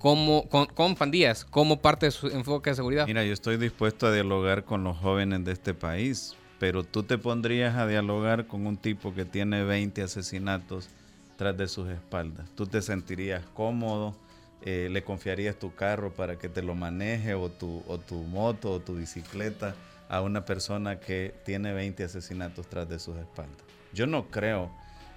como, 0.00 0.48
con, 0.48 0.66
con, 0.66 0.96
pandillas 0.96 1.44
como 1.44 1.80
parte 1.80 2.06
de 2.06 2.12
su 2.12 2.26
enfoque 2.28 2.70
de 2.70 2.76
seguridad? 2.76 3.06
Mira, 3.06 3.22
yo 3.22 3.34
estoy 3.34 3.58
dispuesto 3.58 4.06
a 4.06 4.12
dialogar 4.12 4.64
con 4.64 4.82
los 4.82 4.96
jóvenes 4.96 5.44
de 5.44 5.52
este 5.52 5.74
país, 5.74 6.34
pero 6.58 6.84
tú 6.84 7.02
te 7.02 7.18
pondrías 7.18 7.76
a 7.76 7.86
dialogar 7.86 8.46
con 8.46 8.66
un 8.66 8.78
tipo 8.78 9.14
que 9.14 9.26
tiene 9.26 9.62
20 9.62 10.02
asesinatos 10.02 10.88
tras 11.36 11.56
de 11.56 11.68
sus 11.68 11.88
espaldas. 11.90 12.48
¿Tú 12.54 12.66
te 12.66 12.80
sentirías 12.80 13.44
cómodo? 13.52 14.16
Eh, 14.62 14.88
¿Le 14.90 15.02
confiarías 15.04 15.58
tu 15.58 15.74
carro 15.74 16.12
para 16.12 16.38
que 16.38 16.48
te 16.48 16.62
lo 16.62 16.74
maneje 16.74 17.34
o 17.34 17.50
tu, 17.50 17.82
o 17.86 17.98
tu 17.98 18.16
moto 18.22 18.72
o 18.72 18.80
tu 18.80 18.96
bicicleta 18.96 19.74
a 20.08 20.22
una 20.22 20.46
persona 20.46 20.98
que 20.98 21.34
tiene 21.44 21.74
20 21.74 22.04
asesinatos 22.04 22.66
tras 22.68 22.88
de 22.88 22.98
sus 22.98 23.18
espaldas? 23.18 23.62
Yo 23.92 24.06
no 24.06 24.30
creo 24.30 24.70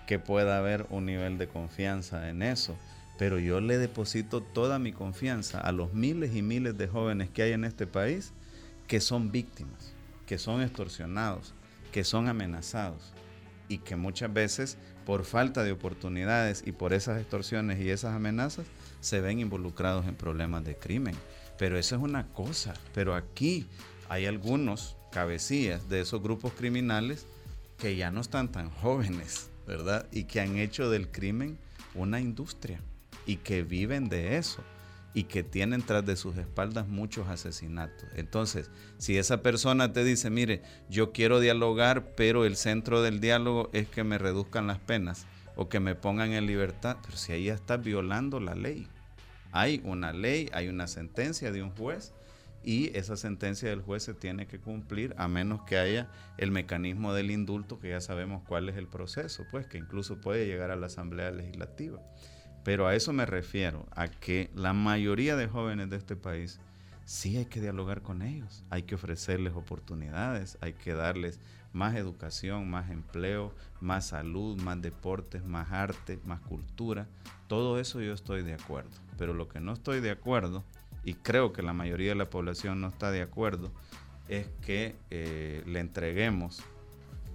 que 0.08 0.20
pueda 0.20 0.58
haber 0.58 0.86
un 0.90 1.06
nivel 1.06 1.38
de 1.38 1.48
confianza 1.48 2.30
en 2.30 2.42
eso, 2.42 2.76
pero 3.18 3.40
yo 3.40 3.62
le 3.62 3.78
deposito 3.78 4.42
toda 4.42 4.80
mi 4.80 4.92
confianza 4.92 5.60
a 5.60 5.72
los 5.72 5.94
miles 5.94 6.36
y 6.36 6.42
miles 6.42 6.78
de 6.78 6.88
jóvenes 6.88 7.30
que 7.30 7.44
hay 7.44 7.52
en 7.52 7.64
este 7.64 7.88
país 7.88 8.34
que 8.88 9.00
son 9.00 9.32
víctimas, 9.32 9.94
que 10.26 10.38
son 10.38 10.62
extorsionados, 10.62 11.54
que 11.92 12.04
son 12.04 12.28
amenazados 12.28 13.14
y 13.70 13.80
que 13.80 13.96
muchas 13.96 14.34
veces 14.34 14.78
por 15.06 15.26
falta 15.26 15.64
de 15.64 15.72
oportunidades 15.72 16.64
y 16.66 16.72
por 16.72 16.94
esas 16.94 17.20
extorsiones 17.20 17.80
y 17.80 17.90
esas 17.90 18.16
amenazas 18.16 18.66
se 19.00 19.22
ven 19.22 19.40
involucrados 19.40 20.08
en 20.08 20.16
problemas 20.16 20.64
de 20.64 20.76
crimen. 20.76 21.16
Pero 21.58 21.78
eso 21.78 21.96
es 21.96 22.02
una 22.02 22.28
cosa. 22.28 22.74
Pero 22.94 23.16
aquí 23.16 23.68
hay 24.10 24.26
algunos 24.26 24.98
cabecillas 25.12 25.90
de 25.90 26.02
esos 26.02 26.22
grupos 26.22 26.54
criminales 26.54 27.26
que 27.78 27.96
ya 27.96 28.12
no 28.12 28.22
están 28.22 28.52
tan 28.52 28.70
jóvenes, 28.70 29.50
¿verdad? 29.68 30.08
Y 30.12 30.24
que 30.24 30.40
han 30.40 30.58
hecho 30.58 30.90
del 30.90 31.10
crimen 31.10 31.58
una 31.96 32.20
industria 32.20 32.80
y 33.26 33.38
que 33.38 33.64
viven 33.64 34.10
de 34.10 34.38
eso 34.38 34.64
y 35.14 35.26
que 35.26 35.44
tienen 35.44 35.84
tras 35.84 36.06
de 36.06 36.16
sus 36.16 36.38
espaldas 36.38 36.88
muchos 36.88 37.28
asesinatos. 37.28 38.10
Entonces, 38.16 38.72
si 38.98 39.18
esa 39.18 39.44
persona 39.44 39.94
te 39.94 40.04
dice, 40.04 40.30
mire, 40.30 40.64
yo 40.90 41.12
quiero 41.12 41.40
dialogar, 41.40 42.16
pero 42.16 42.46
el 42.46 42.56
centro 42.56 43.02
del 43.02 43.20
diálogo 43.20 43.70
es 43.74 43.88
que 43.88 44.04
me 44.04 44.18
reduzcan 44.18 44.68
las 44.68 44.80
penas 44.80 45.28
o 45.56 45.70
que 45.70 45.80
me 45.80 45.96
pongan 45.96 46.34
en 46.34 46.48
libertad, 46.48 46.98
pero 47.04 47.16
si 47.16 47.32
ahí 47.32 47.50
está 47.50 47.78
violando 47.78 48.40
la 48.40 48.56
ley. 48.56 48.88
Hay 49.52 49.82
una 49.84 50.14
ley, 50.14 50.50
hay 50.52 50.68
una 50.68 50.88
sentencia 50.88 51.52
de 51.52 51.62
un 51.62 51.70
juez 51.72 52.12
y 52.64 52.98
esa 52.98 53.18
sentencia 53.18 53.70
del 53.70 53.82
juez 53.82 54.02
se 54.02 54.16
tiene 54.16 54.48
que 54.48 54.60
cumplir 54.60 55.14
a 55.18 55.28
menos 55.28 55.62
que 55.64 55.78
haya 55.78 56.10
el 56.38 56.50
mecanismo 56.50 57.14
del 57.14 57.30
indulto, 57.30 57.80
que 57.80 57.90
ya 57.90 58.02
sabemos 58.02 58.42
cuál 58.48 58.68
es 58.70 58.78
el 58.78 58.88
proceso, 58.88 59.46
pues 59.52 59.68
que 59.68 59.78
incluso 59.78 60.22
puede 60.22 60.48
llegar 60.48 60.72
a 60.72 60.76
la 60.76 60.88
Asamblea 60.88 61.30
Legislativa. 61.30 62.02
Pero 62.64 62.88
a 62.88 62.96
eso 62.96 63.12
me 63.14 63.26
refiero, 63.26 63.86
a 63.96 64.08
que 64.08 64.50
la 64.56 64.74
mayoría 64.74 65.36
de 65.36 65.48
jóvenes 65.48 65.90
de 65.90 65.98
este 65.98 66.16
país 66.16 66.60
sí 67.06 67.38
hay 67.38 67.46
que 67.46 67.60
dialogar 67.60 68.02
con 68.02 68.22
ellos, 68.22 68.64
hay 68.70 68.84
que 68.84 68.96
ofrecerles 68.96 69.54
oportunidades, 69.54 70.58
hay 70.62 70.74
que 70.74 70.94
darles 70.94 71.40
más 71.74 71.96
educación, 71.96 72.70
más 72.70 72.90
empleo, 72.90 73.54
más 73.82 74.08
salud, 74.08 74.62
más 74.62 74.82
deportes, 74.82 75.44
más 75.44 75.72
arte, 75.72 76.20
más 76.26 76.40
cultura. 76.42 77.08
Todo 77.48 77.80
eso 77.80 78.00
yo 78.00 78.14
estoy 78.14 78.44
de 78.44 78.54
acuerdo. 78.54 78.92
Pero 79.18 79.34
lo 79.34 79.50
que 79.50 79.60
no 79.60 79.74
estoy 79.74 80.00
de 80.00 80.12
acuerdo, 80.12 80.64
y 81.04 81.16
creo 81.16 81.52
que 81.52 81.64
la 81.64 81.74
mayoría 81.74 82.10
de 82.10 82.16
la 82.16 82.30
población 82.30 82.80
no 82.80 82.88
está 82.88 83.12
de 83.12 83.22
acuerdo, 83.22 83.72
es 84.30 84.48
que 84.62 84.96
eh, 85.10 85.64
le 85.66 85.80
entreguemos 85.80 86.64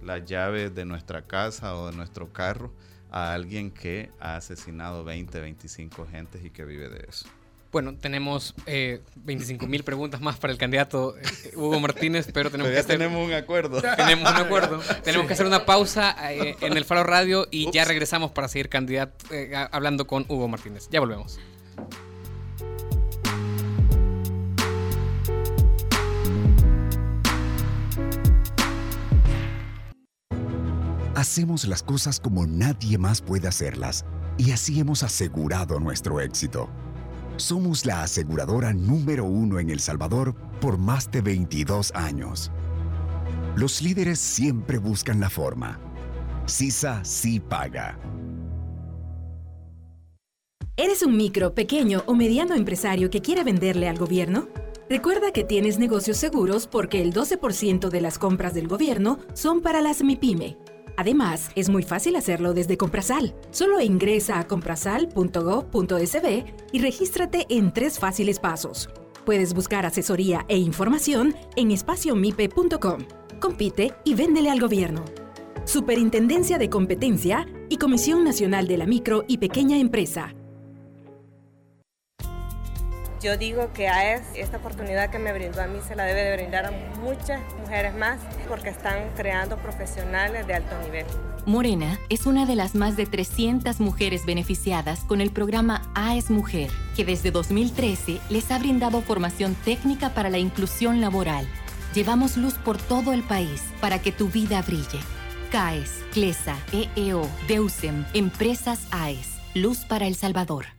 las 0.03 0.25
llaves 0.25 0.73
de 0.73 0.85
nuestra 0.85 1.23
casa 1.23 1.75
o 1.75 1.91
de 1.91 1.95
nuestro 1.95 2.31
carro 2.31 2.73
a 3.11 3.33
alguien 3.33 3.71
que 3.71 4.09
ha 4.19 4.35
asesinado 4.35 5.03
20, 5.03 5.39
25 5.39 6.07
gentes 6.07 6.43
y 6.43 6.49
que 6.49 6.65
vive 6.65 6.89
de 6.89 7.05
eso. 7.07 7.27
Bueno, 7.71 7.95
tenemos 7.95 8.55
eh, 8.65 9.01
25 9.15 9.67
mil 9.67 9.83
preguntas 9.83 10.21
más 10.21 10.37
para 10.37 10.51
el 10.51 10.57
candidato 10.57 11.15
eh, 11.17 11.51
Hugo 11.55 11.79
Martínez, 11.79 12.27
pero 12.33 12.49
tenemos 12.51 12.71
que 12.71 12.79
hacer, 12.79 12.97
tenemos 12.97 13.27
un 13.27 13.33
acuerdo. 13.33 13.81
Tenemos 13.97 14.31
un 14.31 14.37
acuerdo. 14.37 14.79
tenemos 15.03 15.27
que 15.27 15.33
hacer 15.33 15.45
una 15.45 15.65
pausa 15.65 16.15
eh, 16.31 16.55
en 16.61 16.75
el 16.75 16.85
Faro 16.85 17.03
Radio 17.03 17.47
y 17.51 17.71
ya 17.71 17.85
regresamos 17.85 18.31
para 18.31 18.47
seguir 18.47 18.69
candidato, 18.69 19.25
eh, 19.33 19.53
hablando 19.71 20.07
con 20.07 20.25
Hugo 20.27 20.47
Martínez. 20.47 20.89
Ya 20.89 20.99
volvemos. 20.99 21.39
Hacemos 31.19 31.67
las 31.67 31.83
cosas 31.83 32.17
como 32.17 32.47
nadie 32.47 32.97
más 32.97 33.19
puede 33.21 33.49
hacerlas 33.49 34.05
y 34.37 34.51
así 34.51 34.79
hemos 34.79 35.03
asegurado 35.03 35.77
nuestro 35.77 36.21
éxito. 36.21 36.69
Somos 37.35 37.85
la 37.85 38.03
aseguradora 38.03 38.71
número 38.71 39.25
uno 39.25 39.59
en 39.59 39.69
El 39.69 39.81
Salvador 39.81 40.33
por 40.61 40.77
más 40.77 41.11
de 41.11 41.19
22 41.19 41.91
años. 41.93 42.51
Los 43.57 43.81
líderes 43.81 44.17
siempre 44.17 44.77
buscan 44.77 45.19
la 45.19 45.29
forma. 45.29 45.77
CISA 46.47 47.03
sí 47.03 47.41
paga. 47.41 47.99
¿Eres 50.77 51.03
un 51.03 51.17
micro, 51.17 51.53
pequeño 51.53 52.03
o 52.05 52.15
mediano 52.15 52.55
empresario 52.55 53.09
que 53.09 53.21
quiere 53.21 53.43
venderle 53.43 53.89
al 53.89 53.97
gobierno? 53.97 54.47
Recuerda 54.89 55.33
que 55.33 55.43
tienes 55.43 55.79
negocios 55.79 56.15
seguros 56.15 56.65
porque 56.65 57.01
el 57.01 57.11
12% 57.11 57.89
de 57.89 57.99
las 57.99 58.17
compras 58.17 58.53
del 58.53 58.69
gobierno 58.69 59.19
son 59.33 59.61
para 59.61 59.81
las 59.81 60.01
MIPYME. 60.01 60.68
Además, 60.99 61.49
es 61.55 61.69
muy 61.69 61.81
fácil 61.83 62.17
hacerlo 62.17 62.53
desde 62.53 62.75
Comprasal. 62.75 63.33
Solo 63.51 63.79
ingresa 63.79 64.37
a 64.37 64.47
comprasal.gov.sb 64.47 66.43
y 66.73 66.79
regístrate 66.79 67.45
en 67.47 67.71
tres 67.71 67.97
fáciles 67.97 68.37
pasos. 68.37 68.89
Puedes 69.25 69.53
buscar 69.53 69.85
asesoría 69.85 70.45
e 70.49 70.57
información 70.57 71.37
en 71.55 71.71
espaciomipe.com. 71.71 72.97
Compite 73.39 73.93
y 74.03 74.13
véndele 74.13 74.49
al 74.49 74.59
gobierno. 74.59 75.05
Superintendencia 75.63 76.57
de 76.57 76.69
Competencia 76.69 77.47
y 77.69 77.77
Comisión 77.77 78.25
Nacional 78.25 78.67
de 78.67 78.75
la 78.75 78.85
Micro 78.85 79.23
y 79.25 79.37
Pequeña 79.37 79.77
Empresa. 79.77 80.35
Yo 83.21 83.35
digo 83.35 83.73
que 83.73 83.89
AES, 83.89 84.21
esta 84.35 84.57
oportunidad 84.57 85.09
que 85.09 85.19
me 85.19 85.33
brindó 85.33 85.61
a 85.61 85.67
mí, 85.67 85.79
se 85.85 85.93
la 85.93 86.05
debe 86.05 86.23
de 86.23 86.37
brindar 86.37 86.65
a 86.65 86.71
muchas 87.01 87.41
mujeres 87.59 87.93
más 87.93 88.17
porque 88.47 88.69
están 88.69 89.09
creando 89.17 89.57
profesionales 89.57 90.47
de 90.47 90.53
alto 90.53 90.79
nivel. 90.83 91.05
Morena 91.45 91.99
es 92.07 92.25
una 92.25 92.45
de 92.45 92.55
las 92.55 92.75
más 92.75 92.95
de 92.95 93.05
300 93.05 93.81
mujeres 93.81 94.25
beneficiadas 94.25 95.01
con 95.01 95.19
el 95.19 95.31
programa 95.31 95.91
AES 95.95 96.29
Mujer, 96.29 96.71
que 96.95 97.03
desde 97.03 97.31
2013 97.31 98.21
les 98.29 98.51
ha 98.51 98.59
brindado 98.59 99.01
formación 99.01 99.53
técnica 99.65 100.11
para 100.13 100.29
la 100.29 100.37
inclusión 100.37 101.01
laboral. 101.01 101.45
Llevamos 101.93 102.37
luz 102.37 102.53
por 102.53 102.77
todo 102.77 103.11
el 103.11 103.23
país 103.23 103.63
para 103.81 103.99
que 103.99 104.13
tu 104.13 104.29
vida 104.29 104.61
brille. 104.61 104.99
CAES, 105.51 106.05
CLESA, 106.13 106.55
EEO, 106.71 107.27
DEUSEM, 107.49 108.05
Empresas 108.13 108.87
AES, 108.91 109.39
Luz 109.55 109.79
para 109.79 110.07
El 110.07 110.15
Salvador. 110.15 110.78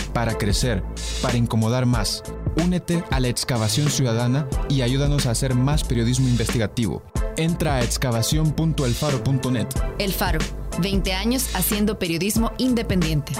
para 0.13 0.37
crecer, 0.37 0.83
para 1.21 1.37
incomodar 1.37 1.85
más. 1.85 2.23
Únete 2.63 3.03
a 3.11 3.19
la 3.19 3.27
excavación 3.27 3.89
ciudadana 3.89 4.47
y 4.69 4.81
ayúdanos 4.81 5.25
a 5.25 5.31
hacer 5.31 5.55
más 5.55 5.83
periodismo 5.83 6.27
investigativo. 6.27 7.03
Entra 7.37 7.75
a 7.75 7.83
excavación.elfaro.net. 7.83 9.67
El 9.97 10.13
Faro, 10.13 10.39
20 10.81 11.13
años 11.13 11.55
haciendo 11.55 11.97
periodismo 11.97 12.51
independiente. 12.57 13.33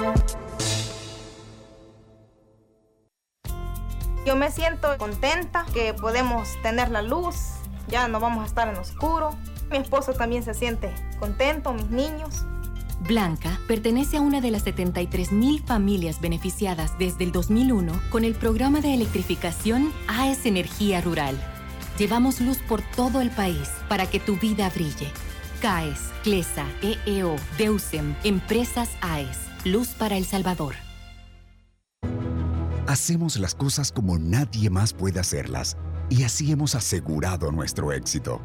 Yo 4.24 4.36
me 4.36 4.50
siento 4.50 4.96
contenta 4.98 5.66
que 5.74 5.94
podemos 5.94 6.48
tener 6.62 6.90
la 6.90 7.02
luz 7.02 7.34
ya 7.88 8.08
no 8.08 8.20
vamos 8.20 8.42
a 8.44 8.46
estar 8.46 8.68
en 8.68 8.76
oscuro. 8.76 9.30
Mi 9.70 9.78
esposo 9.78 10.12
también 10.12 10.42
se 10.42 10.54
siente 10.54 10.92
contento, 11.18 11.72
mis 11.72 11.90
niños. 11.90 12.46
Blanca 13.02 13.58
pertenece 13.66 14.16
a 14.16 14.20
una 14.20 14.40
de 14.40 14.50
las 14.50 14.62
73 14.62 15.32
mil 15.32 15.60
familias 15.62 16.20
beneficiadas 16.20 16.96
desde 16.98 17.24
el 17.24 17.32
2001 17.32 18.00
con 18.10 18.24
el 18.24 18.34
programa 18.34 18.80
de 18.80 18.94
electrificación 18.94 19.92
AES 20.06 20.46
Energía 20.46 21.00
Rural. 21.00 21.36
Llevamos 21.98 22.40
luz 22.40 22.58
por 22.68 22.80
todo 22.96 23.20
el 23.20 23.30
país 23.30 23.68
para 23.88 24.06
que 24.06 24.20
tu 24.20 24.36
vida 24.36 24.70
brille. 24.70 25.08
CAES, 25.60 25.98
CLESA, 26.22 26.66
EEO, 26.82 27.36
DEUSEM, 27.58 28.14
Empresas 28.24 28.90
AES, 29.00 29.38
Luz 29.64 29.88
para 29.88 30.16
El 30.16 30.24
Salvador. 30.24 30.74
Hacemos 32.86 33.38
las 33.38 33.54
cosas 33.54 33.92
como 33.92 34.18
nadie 34.18 34.70
más 34.70 34.92
puede 34.92 35.20
hacerlas 35.20 35.76
y 36.08 36.24
así 36.24 36.52
hemos 36.52 36.74
asegurado 36.74 37.52
nuestro 37.52 37.92
éxito. 37.92 38.42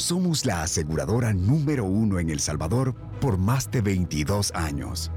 Somos 0.00 0.46
la 0.46 0.62
aseguradora 0.62 1.34
número 1.34 1.84
uno 1.84 2.18
en 2.18 2.30
El 2.30 2.40
Salvador 2.40 2.94
por 3.20 3.36
más 3.36 3.70
de 3.70 3.82
22 3.82 4.50
años. 4.54 5.10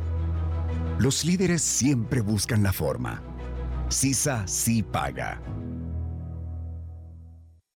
Los 1.00 1.24
líderes 1.24 1.62
siempre 1.62 2.20
buscan 2.20 2.64
la 2.64 2.74
forma. 2.74 3.24
CISA 3.90 4.46
sí 4.46 4.84
paga. 4.84 5.42